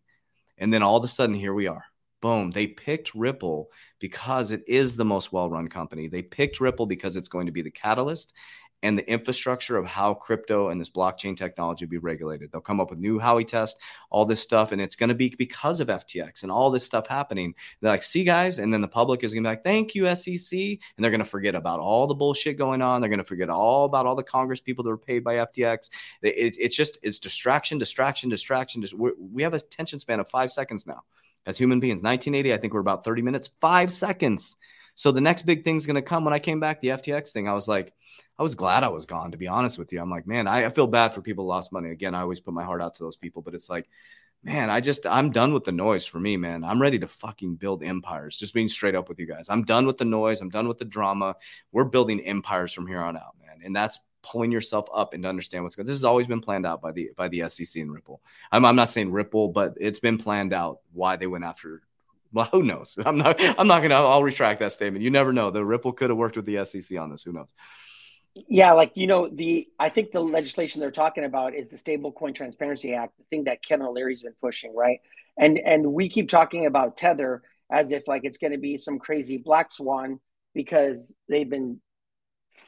[0.58, 1.84] And then all of a sudden, here we are.
[2.22, 2.52] Boom.
[2.52, 6.08] They picked Ripple because it is the most well run company.
[6.08, 8.34] They picked Ripple because it's going to be the catalyst
[8.84, 12.52] and the infrastructure of how crypto and this blockchain technology be regulated.
[12.52, 15.34] They'll come up with new Howey test, all this stuff, and it's going to be
[15.38, 17.56] because of FTX and all this stuff happening.
[17.82, 20.14] They're like, see, guys, and then the public is going to be like, thank you,
[20.16, 23.02] SEC, and they're going to forget about all the bullshit going on.
[23.02, 25.90] They're going to forget all about all the Congress people that were paid by FTX.
[26.22, 28.84] It, it's just it's distraction, distraction, distraction.
[29.18, 31.04] we have a attention span of five seconds now
[31.46, 32.04] as human beings.
[32.04, 34.58] 1980, I think we're about 30 minutes, five seconds.
[35.00, 37.48] So the next big thing's going to come when I came back, the FTX thing.
[37.48, 37.94] I was like,
[38.38, 40.02] I was glad I was gone, to be honest with you.
[40.02, 41.92] I'm like, man, I, I feel bad for people lost money.
[41.92, 43.88] Again, I always put my heart out to those people, but it's like,
[44.44, 46.66] man, I just, I'm done with the noise for me, man.
[46.66, 48.38] I'm ready to fucking build empires.
[48.38, 49.48] Just being straight up with you guys.
[49.50, 50.42] I'm done with the noise.
[50.42, 51.38] I'm done with the drama.
[51.72, 53.62] We're building empires from here on out, man.
[53.64, 55.88] And that's pulling yourself up and to understand what's going.
[55.88, 58.22] This has always been planned out by the by the SEC and Ripple.
[58.52, 61.84] I'm, I'm not saying Ripple, but it's been planned out why they went after
[62.32, 62.98] well, who knows?
[63.06, 63.38] I'm not.
[63.60, 63.96] I'm not gonna.
[63.96, 65.04] I'll retract that statement.
[65.04, 65.52] You never know.
[65.52, 67.24] The Ripple could have worked with the SEC on this.
[67.24, 67.54] Who knows?
[68.48, 72.36] Yeah, like you know, the I think the legislation they're talking about is the Stablecoin
[72.36, 75.00] Transparency Act, the thing that Kevin O'Leary's been pushing, right?
[75.38, 79.00] And and we keep talking about Tether as if like it's going to be some
[79.00, 80.20] crazy black swan
[80.54, 81.80] because they've been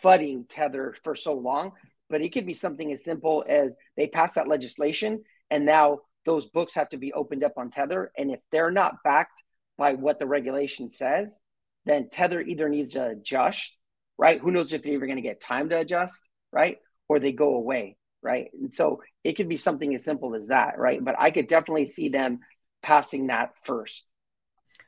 [0.03, 1.73] fudding Tether for so long.
[2.09, 6.47] But it could be something as simple as they pass that legislation and now those
[6.47, 8.11] books have to be opened up on Tether.
[8.17, 9.43] And if they're not backed
[9.81, 11.37] by what the regulation says,
[11.85, 13.75] then Tether either needs to adjust
[14.21, 14.39] right?
[14.39, 16.77] Who knows if they're even going to get time to adjust, right?
[17.09, 18.49] Or they go away, right?
[18.53, 21.03] And so it could be something as simple as that, right?
[21.03, 22.39] But I could definitely see them
[22.83, 24.05] passing that first.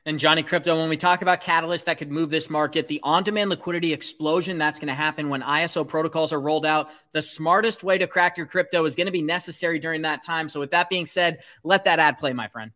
[0.06, 3.24] And Johnny Krypto, when we talk about catalysts that could move this market, the on
[3.24, 7.82] demand liquidity explosion that's going to happen when ISO protocols are rolled out, the smartest
[7.82, 10.48] way to crack your crypto is going to be necessary during that time.
[10.48, 12.70] So, with that being said, let that ad play, my friend.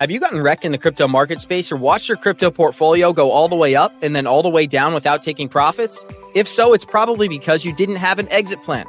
[0.00, 3.32] Have you gotten wrecked in the crypto market space or watched your crypto portfolio go
[3.32, 6.04] all the way up and then all the way down without taking profits?
[6.36, 8.86] If so, it's probably because you didn't have an exit plan.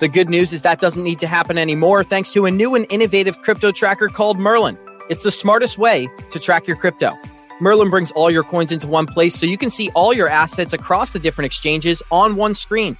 [0.00, 2.84] The good news is that doesn't need to happen anymore thanks to a new and
[2.90, 4.76] innovative crypto tracker called Merlin.
[5.08, 7.16] It's the smartest way to track your crypto.
[7.62, 10.74] Merlin brings all your coins into one place so you can see all your assets
[10.74, 12.98] across the different exchanges on one screen.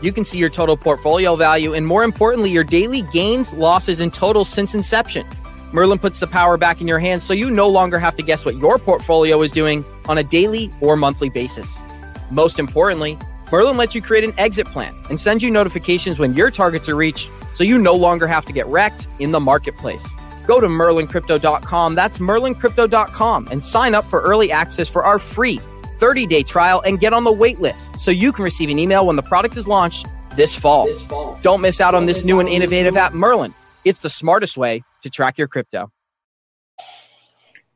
[0.00, 4.14] You can see your total portfolio value and, more importantly, your daily gains, losses, and
[4.14, 5.26] totals since inception.
[5.72, 8.44] Merlin puts the power back in your hands so you no longer have to guess
[8.44, 11.72] what your portfolio is doing on a daily or monthly basis.
[12.30, 13.16] Most importantly,
[13.52, 16.96] Merlin lets you create an exit plan and sends you notifications when your targets are
[16.96, 20.06] reached so you no longer have to get wrecked in the marketplace.
[20.46, 21.94] Go to merlincrypto.com.
[21.94, 25.60] That's merlincrypto.com and sign up for early access for our free
[25.98, 29.06] 30 day trial and get on the wait list so you can receive an email
[29.06, 30.06] when the product is launched
[30.36, 30.86] this fall.
[30.86, 31.38] This fall.
[31.42, 33.52] Don't miss out Don't on this new and innovative app, Merlin.
[33.84, 35.90] It's the smartest way to track your crypto.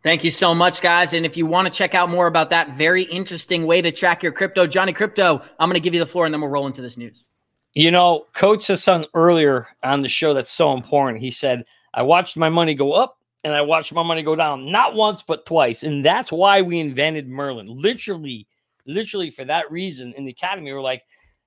[0.05, 1.15] Thank you so much, guys.
[1.15, 4.23] And if you want to check out more about that very interesting way to track
[4.23, 6.67] your crypto, Johnny Krypto, I'm going to give you the floor and then we'll roll
[6.67, 7.25] into this news.
[7.73, 11.23] You know, Coach said something earlier on the show that's so important.
[11.23, 11.65] He said,
[11.95, 15.23] I watched my money go up and I watched my money go down, not once,
[15.23, 15.83] but twice.
[15.83, 17.67] And that's why we invented Merlin.
[17.69, 18.47] Literally,
[18.87, 21.03] literally for that reason in the academy, we're like,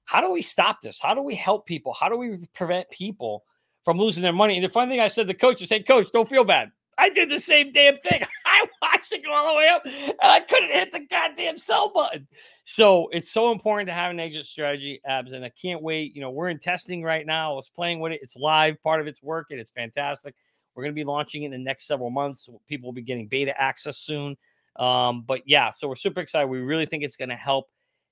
[0.06, 1.00] how do we stop this?
[1.00, 1.94] How do we help people?
[1.94, 3.44] How do we prevent people
[3.88, 4.56] from losing their money?
[4.56, 6.74] And the funny thing I said to coach is, hey, coach, don't feel bad.
[6.98, 8.22] I did the same damn thing.
[8.46, 11.94] I watched it go all the way up and I couldn't hit the goddamn sell
[11.94, 12.28] button.
[12.66, 16.14] So it's so important to have an exit strategy, abs, and I can't wait.
[16.14, 17.54] You know, we're in testing right now.
[17.54, 18.20] I was playing with it.
[18.22, 18.76] It's live.
[18.84, 19.58] Part of it's working.
[19.58, 20.36] It's fantastic.
[20.76, 22.50] We're going to be launching in the next several months.
[22.68, 24.36] People will be getting beta access soon.
[24.76, 26.48] Um, but yeah, so we're super excited.
[26.50, 27.70] We really think it's going to help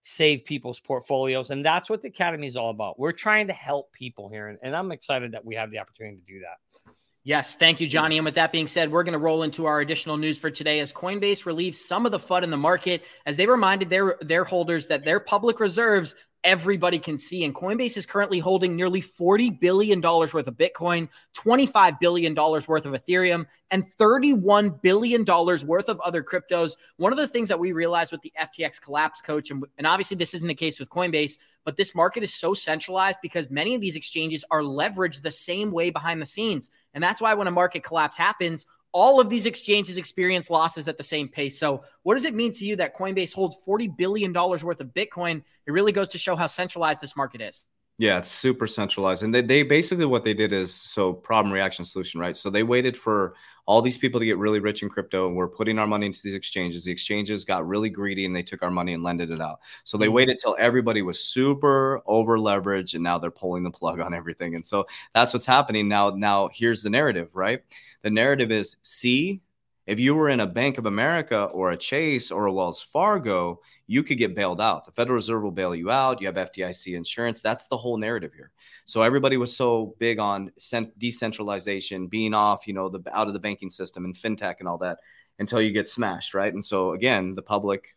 [0.07, 1.49] save people's portfolios.
[1.49, 2.99] And that's what the Academy is all about.
[2.99, 4.49] We're trying to help people here.
[4.49, 6.91] And, and I'm excited that we have the opportunity to do that.
[7.23, 8.19] Yes, thank you, Johnny.
[8.19, 10.79] And with that being said, we're going to roll into our additional news for today
[10.79, 14.43] as Coinbase relieves some of the FUD in the market as they reminded their, their
[14.43, 16.15] holders that their public reserves
[16.45, 17.43] everybody can see.
[17.43, 22.93] And Coinbase is currently holding nearly $40 billion worth of Bitcoin, $25 billion worth of
[22.93, 26.77] Ethereum, and $31 billion worth of other cryptos.
[26.97, 30.15] One of the things that we realized with the FTX collapse coach, and, and obviously
[30.15, 33.81] this isn't the case with Coinbase, but this market is so centralized because many of
[33.81, 36.69] these exchanges are leveraged the same way behind the scenes.
[36.93, 40.95] And that's why when a market collapse happens, all of these exchanges experience losses at
[40.95, 41.59] the same pace.
[41.59, 45.43] So, what does it mean to you that Coinbase holds $40 billion worth of Bitcoin?
[45.67, 47.65] It really goes to show how centralized this market is.
[47.97, 49.23] Yeah, it's super centralized.
[49.23, 52.35] And they, they basically what they did is so problem reaction solution, right?
[52.35, 53.35] So they waited for
[53.67, 56.21] all these people to get really rich in crypto and we're putting our money into
[56.21, 56.83] these exchanges.
[56.83, 59.59] The exchanges got really greedy and they took our money and lended it out.
[59.85, 60.15] So they mm-hmm.
[60.15, 64.55] waited till everybody was super over leveraged and now they're pulling the plug on everything.
[64.55, 66.09] And so that's what's happening now.
[66.09, 67.61] Now here's the narrative, right?
[68.01, 69.41] The narrative is see,
[69.87, 73.61] if you were in a Bank of America or a Chase or a Wells Fargo,
[73.87, 74.85] you could get bailed out.
[74.85, 76.19] The Federal Reserve will bail you out.
[76.21, 77.41] You have FDIC insurance.
[77.41, 78.51] That's the whole narrative here.
[78.85, 80.51] So everybody was so big on
[80.97, 84.79] decentralization, being off, you know, the out of the banking system and fintech and all
[84.79, 84.99] that
[85.37, 86.53] until you get smashed, right?
[86.53, 87.89] And so again, the public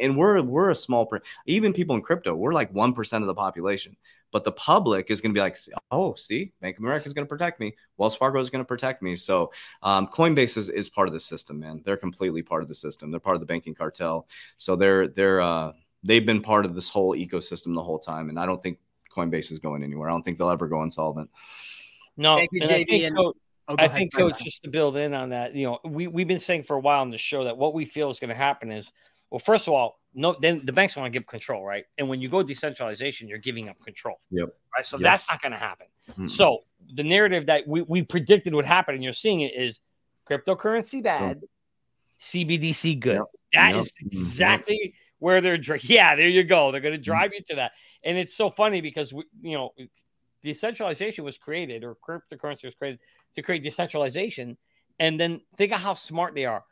[0.00, 1.10] and we're we're a small
[1.46, 3.96] even people in crypto, we're like 1% of the population.
[4.34, 5.56] But the public is going to be like,
[5.92, 7.72] oh, see, Bank of America is going to protect me.
[7.98, 9.14] Wells Fargo is going to protect me.
[9.14, 9.52] So
[9.84, 11.82] um, Coinbase is, is part of the system, man.
[11.84, 13.12] They're completely part of the system.
[13.12, 14.26] They're part of the banking cartel.
[14.56, 15.70] So they're they're uh,
[16.02, 18.28] they've been part of this whole ecosystem the whole time.
[18.28, 18.80] And I don't think
[19.14, 20.08] Coinbase is going anywhere.
[20.08, 21.30] I don't think they'll ever go insolvent.
[22.16, 22.68] No, Thank you, JD.
[22.68, 23.36] I think, Coach,
[23.68, 26.40] oh, I think Coach, just to build in on that, you know, we, we've been
[26.40, 28.72] saying for a while on the show that what we feel is going to happen
[28.72, 28.90] is,
[29.34, 31.86] well, first of all, no, then the banks want to give control, right?
[31.98, 34.20] And when you go decentralization, you're giving up control.
[34.30, 34.48] Yep.
[34.76, 34.86] Right.
[34.86, 35.02] So yep.
[35.02, 35.88] that's not going to happen.
[36.12, 36.28] Mm-hmm.
[36.28, 36.60] So
[36.94, 39.80] the narrative that we, we predicted would happen, and you're seeing it, is
[40.30, 41.50] cryptocurrency bad, yep.
[42.20, 43.14] CBDC good.
[43.14, 43.24] Yep.
[43.54, 44.06] That is mm-hmm.
[44.06, 44.92] exactly yep.
[45.18, 45.58] where they're.
[45.80, 46.70] Yeah, there you go.
[46.70, 47.38] They're going to drive mm-hmm.
[47.38, 47.72] you to that,
[48.04, 49.70] and it's so funny because we, you know,
[50.44, 53.00] decentralization was created, or cryptocurrency was created
[53.34, 54.56] to create decentralization,
[55.00, 56.62] and then think of how smart they are.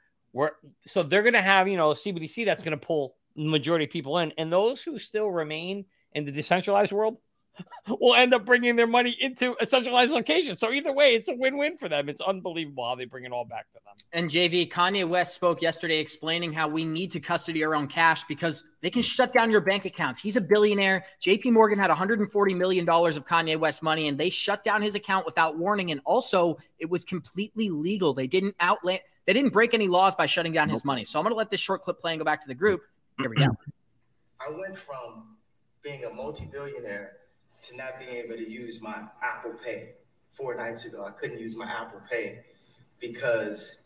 [0.86, 3.90] So they're going to have you know a CBDC that's going to pull majority of
[3.90, 7.16] people in, and those who still remain in the decentralized world,
[8.00, 10.56] will end up bringing their money into a centralized location.
[10.56, 12.08] So either way, it's a win-win for them.
[12.08, 13.94] It's unbelievable how they bring it all back to them.
[14.12, 18.24] And JV, Kanye West spoke yesterday explaining how we need to custody our own cash
[18.24, 20.20] because they can shut down your bank accounts.
[20.20, 21.04] He's a billionaire.
[21.24, 25.26] JP Morgan had $140 million of Kanye West money and they shut down his account
[25.26, 25.90] without warning.
[25.90, 28.14] And also, it was completely legal.
[28.14, 31.04] They didn't outlet, they didn't break any laws by shutting down his money.
[31.04, 32.82] So I'm going to let this short clip play and go back to the group.
[33.18, 33.46] Here we go.
[34.40, 35.36] I went from
[35.82, 37.16] being a multi billionaire
[37.62, 39.90] to not being able to use my Apple Pay.
[40.32, 42.40] Four nights ago, I couldn't use my Apple Pay
[42.98, 43.82] because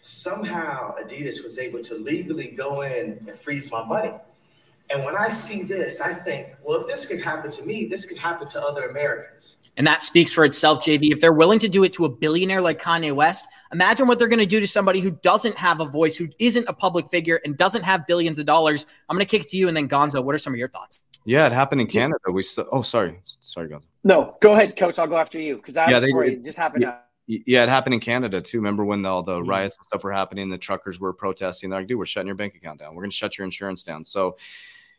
[0.00, 4.12] somehow Adidas was able to legally go in and freeze my money.
[4.90, 8.06] And when I see this, I think, well, if this could happen to me, this
[8.06, 9.58] could happen to other Americans.
[9.76, 11.12] And that speaks for itself, JV.
[11.12, 14.28] If they're willing to do it to a billionaire like Kanye West, imagine what they're
[14.28, 17.40] going to do to somebody who doesn't have a voice, who isn't a public figure,
[17.44, 18.86] and doesn't have billions of dollars.
[19.08, 20.24] I'm going to kick it to you, and then Gonzo.
[20.24, 21.02] What are some of your thoughts?
[21.26, 22.18] Yeah, it happened in Canada.
[22.30, 23.82] We saw, oh, sorry, sorry, Gonzo.
[24.04, 24.98] No, go ahead, Coach.
[24.98, 26.82] I'll go after you because that Yeah, was they- story just happened.
[26.82, 26.98] yeah.
[27.28, 28.58] Yeah, it happened in Canada too.
[28.58, 29.48] Remember when all the Mhm.
[29.48, 30.48] riots and stuff were happening?
[30.48, 31.68] The truckers were protesting.
[31.70, 32.94] They're like, "Dude, we're shutting your bank account down.
[32.94, 34.36] We're going to shut your insurance down." So,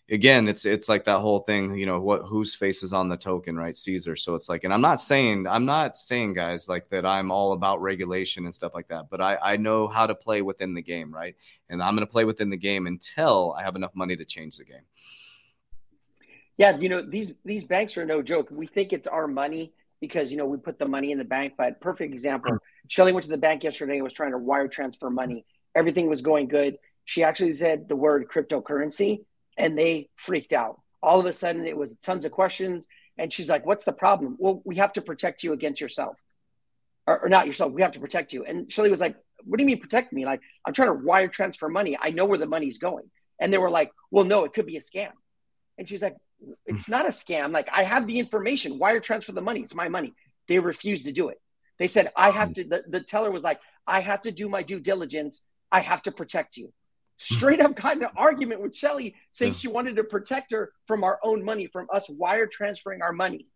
[0.10, 1.76] again, it's it's like that whole thing.
[1.76, 3.76] You know, what whose face is on the token, right?
[3.76, 4.16] Caesar.
[4.16, 7.06] So it's like, and I'm not saying I'm not saying guys like that.
[7.06, 9.10] I'm all about regulation and stuff like that.
[9.10, 11.36] But I I know how to play within the game, right?
[11.70, 14.58] And I'm going to play within the game until I have enough money to change
[14.58, 14.86] the game.
[16.58, 18.48] Yeah, you know these these banks are no joke.
[18.52, 21.54] We think it's our money because you know we put the money in the bank.
[21.58, 25.10] But perfect example, Shelly went to the bank yesterday and was trying to wire transfer
[25.10, 25.46] money.
[25.76, 26.78] Everything was going good.
[27.06, 29.24] She actually said the word cryptocurrency,
[29.58, 30.80] and they freaked out.
[31.02, 32.88] All of a sudden, it was tons of questions,
[33.18, 36.18] and she's like, "What's the problem?" Well, we have to protect you against yourself,
[37.06, 37.72] or, or not yourself.
[37.72, 38.44] We have to protect you.
[38.44, 40.26] And Shelly was like, "What do you mean protect me?
[40.26, 41.98] Like I'm trying to wire transfer money.
[42.00, 44.78] I know where the money's going." And they were like, "Well, no, it could be
[44.78, 45.12] a scam."
[45.78, 46.54] And she's like, hmm.
[46.66, 47.52] it's not a scam.
[47.52, 48.80] Like I have the information.
[48.80, 49.62] Wire transfer the money.
[49.62, 50.14] It's my money.
[50.48, 51.40] They refused to do it.
[51.78, 52.54] They said, I have hmm.
[52.56, 55.42] to, the, the teller was like, I have to do my due diligence.
[55.72, 56.74] I have to protect you.
[57.18, 61.04] Straight up got in an argument with Shelly saying she wanted to protect her from
[61.04, 63.48] our own money, from us wire transferring our money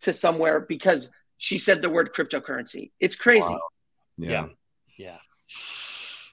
[0.00, 2.90] to somewhere because she said the word cryptocurrency.
[2.98, 3.42] It's crazy.
[3.42, 3.60] Wow.
[4.16, 4.46] Yeah.
[4.96, 5.18] Yeah.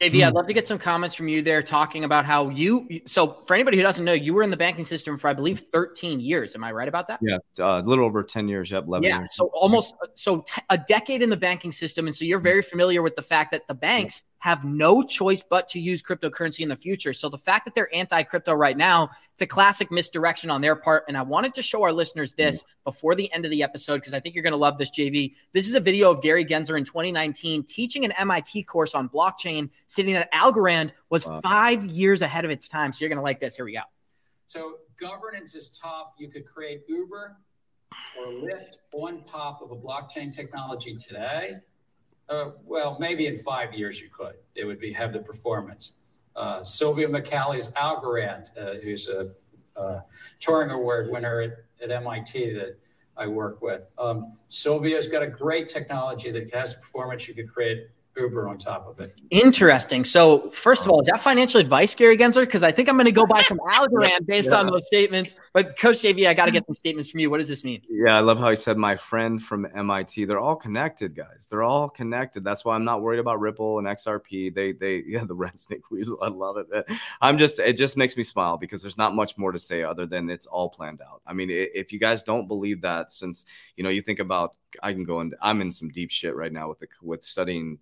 [0.02, 2.88] JV, I'd love to get some comments from you there talking about how you.
[3.08, 5.64] So, for anybody who doesn't know, you were in the banking system for, I believe,
[5.72, 6.54] 13 years.
[6.54, 7.20] Am I right about that?
[7.22, 8.70] Yeah, uh, a little over 10 years.
[8.70, 9.20] Yep, 11 Yeah.
[9.20, 9.30] years.
[9.32, 12.06] So, almost so t- a decade in the banking system.
[12.06, 15.68] And so, you're very familiar with the fact that the banks have no choice but
[15.68, 17.12] to use cryptocurrency in the future.
[17.12, 20.76] So, the fact that they're anti crypto right now, it's a classic misdirection on their
[20.76, 21.04] part.
[21.10, 22.72] And I wanted to show our listeners this mm-hmm.
[22.86, 25.34] before the end of the episode because I think you're going to love this, JV.
[25.52, 29.70] This is a video of Gary Gensler in 2019 teaching an MIT course on blockchain,
[29.88, 31.42] stating that Algorand was Wow.
[31.42, 32.94] five years ahead of its time.
[32.94, 33.58] So, you're going to like this.
[33.58, 33.82] Here we go.
[34.46, 36.14] So governance is tough.
[36.18, 37.36] You could create Uber
[38.18, 41.56] or Lyft on top of a blockchain technology today.
[42.30, 44.36] Uh, well, maybe in five years you could.
[44.56, 46.00] It would be have the performance.
[46.36, 49.32] Uh, Silvio Micali's Algorand, uh, who's a
[50.40, 51.52] Turing Award winner at,
[51.82, 52.78] at MIT that
[53.16, 53.88] I work with.
[53.98, 57.28] Um, Silvio's got a great technology that has performance.
[57.28, 57.88] You could create
[58.18, 59.20] Uber on top of it.
[59.30, 60.04] Interesting.
[60.04, 62.42] So, first of all, is that financial advice, Gary Gensler?
[62.42, 65.38] Because I think I'm going to go buy some Algorand based on those statements.
[65.54, 67.30] But, Coach JV, I got to get some statements from you.
[67.30, 67.82] What does this mean?
[67.90, 70.26] Yeah, I love how he said my friend from MIT.
[70.26, 71.48] They're all connected, guys.
[71.50, 72.44] They're all connected.
[72.44, 74.54] That's why I'm not worried about Ripple and XRP.
[74.54, 76.18] They they yeah, the red snake weasel.
[76.22, 76.86] I love it.
[77.22, 80.06] I'm just it just makes me smile because there's not much more to say other
[80.06, 81.22] than it's all planned out.
[81.26, 83.46] I mean, if you guys don't believe that, since
[83.76, 86.52] you know you think about, I can go and I'm in some deep shit right
[86.52, 87.80] now with the with studying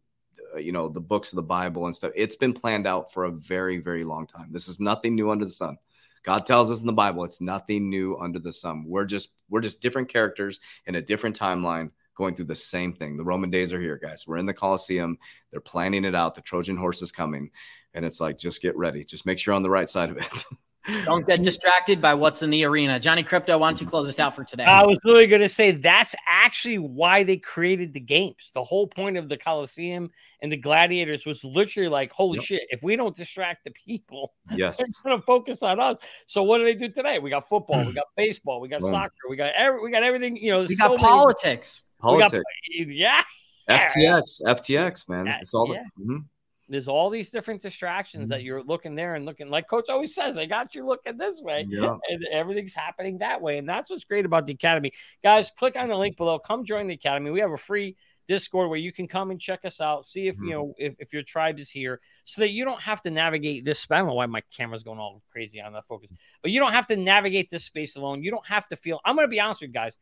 [0.53, 3.25] uh, you know the books of the bible and stuff it's been planned out for
[3.25, 4.47] a very very long time.
[4.51, 5.77] This is nothing new under the sun.
[6.23, 8.85] God tells us in the bible it's nothing new under the sun.
[8.87, 13.17] We're just we're just different characters in a different timeline going through the same thing.
[13.17, 14.25] The roman days are here guys.
[14.25, 15.17] We're in the coliseum
[15.51, 16.35] they're planning it out.
[16.35, 17.51] The trojan horse is coming.
[17.93, 19.05] And it's like just get ready.
[19.05, 20.43] Just make sure you're on the right side of it
[21.05, 22.99] Don't get distracted by what's in the arena.
[22.99, 24.63] Johnny Krypto, why don't you close us out for today?
[24.65, 28.51] I was literally going to say that's actually why they created the games.
[28.53, 30.11] The whole point of the Coliseum
[30.41, 32.43] and the gladiators was literally like, holy Yep.
[32.45, 35.97] shit, if we don't distract the people, yes it's going to focus on us.
[36.27, 37.17] So what do they do today?
[37.19, 38.91] We got football, we got baseball, we got Boom.
[38.91, 40.37] soccer, we got every, we got everything.
[40.37, 41.83] You know, we there's got so many- politics.
[42.03, 43.21] we got- politics yeah,
[43.67, 45.81] ftx ftx man Yeah, it's all yeah.
[45.97, 46.25] the, Mhm.
[46.67, 50.33] There's all these different distractions that you're looking there and looking like coach always says
[50.35, 54.03] they got you looking this way yeah and everything's happening that way and that's what's
[54.03, 54.91] great about the academy
[55.23, 57.95] guys click on the link below come join the academy we have a free
[58.27, 60.47] Discord where you can come and check us out, see if Mhm.
[60.47, 63.63] you know if, if your tribe is here, so that you don't have to navigate
[63.65, 63.85] this.
[63.89, 66.11] I don't know why my camera's going all crazy on that focus,
[66.41, 68.23] but you don't have to navigate this space alone.
[68.23, 68.99] You don't have to feel.
[69.05, 69.99] I'm going to be honest with you guys,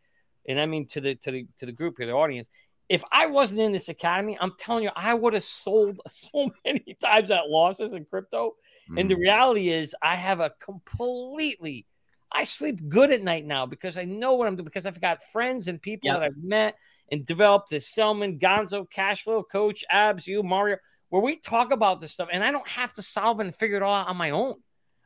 [0.47, 2.49] and I mean to the to the to the group here, the audience.
[2.93, 6.95] If I wasn't in this academy, I'm telling you, I would have sold so many
[7.01, 8.53] times at losses in crypto.
[8.95, 9.21] And the Mm.
[9.21, 11.87] reality is, I have a completely.
[12.31, 15.23] I sleep good at night now because I know what I'm doing because I've got
[15.31, 16.19] friends and people Yep.
[16.19, 16.75] that I've met
[17.11, 20.77] and developed the Selman, Gonzo, Cashflow, Coach, Abs, you, Mario,
[21.09, 23.77] where we talk about this stuff and I don't have to solve it and figure
[23.77, 24.55] it all out on my own.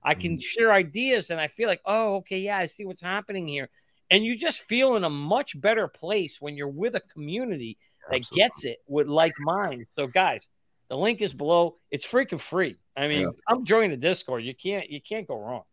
[0.03, 3.47] I can share ideas and I feel like, oh, okay, yeah, I see what's happening
[3.47, 3.69] here.
[4.09, 7.77] And you just feel in a much better place when you're with a community
[8.09, 8.43] that Absolutely.
[8.43, 9.87] gets it with like minds.
[9.97, 10.47] So, guys,
[10.89, 11.75] the link is below.
[11.91, 12.77] It's freaking free.
[12.95, 13.29] I mean, Yeah.
[13.49, 14.43] I'm joining the Discord.
[14.43, 15.63] You can't you can't go wrong.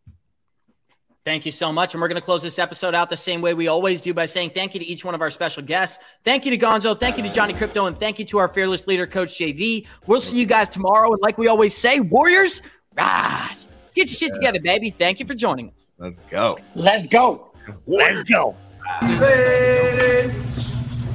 [1.23, 1.95] Thank you so much.
[1.95, 4.27] And we're going to close this episode out the same way we always do by
[4.27, 5.97] saying thank you to each one of our special guests.
[6.23, 6.99] Thank you to Gonzo.
[6.99, 7.87] Thank you to Johnny Krypto.
[7.87, 9.87] And thank you to our fearless leader, Coach JV.
[10.05, 11.11] We'll see you guys tomorrow.
[11.11, 12.61] And like we always say, Warriors,
[12.95, 13.67] rise.
[13.95, 14.91] Get your shit together, baby.
[14.91, 15.91] Thank you for joining us.
[15.97, 16.59] Let's go.
[16.75, 17.54] Let's go.
[17.87, 18.55] Let's go.
[19.03, 20.74] Ladies.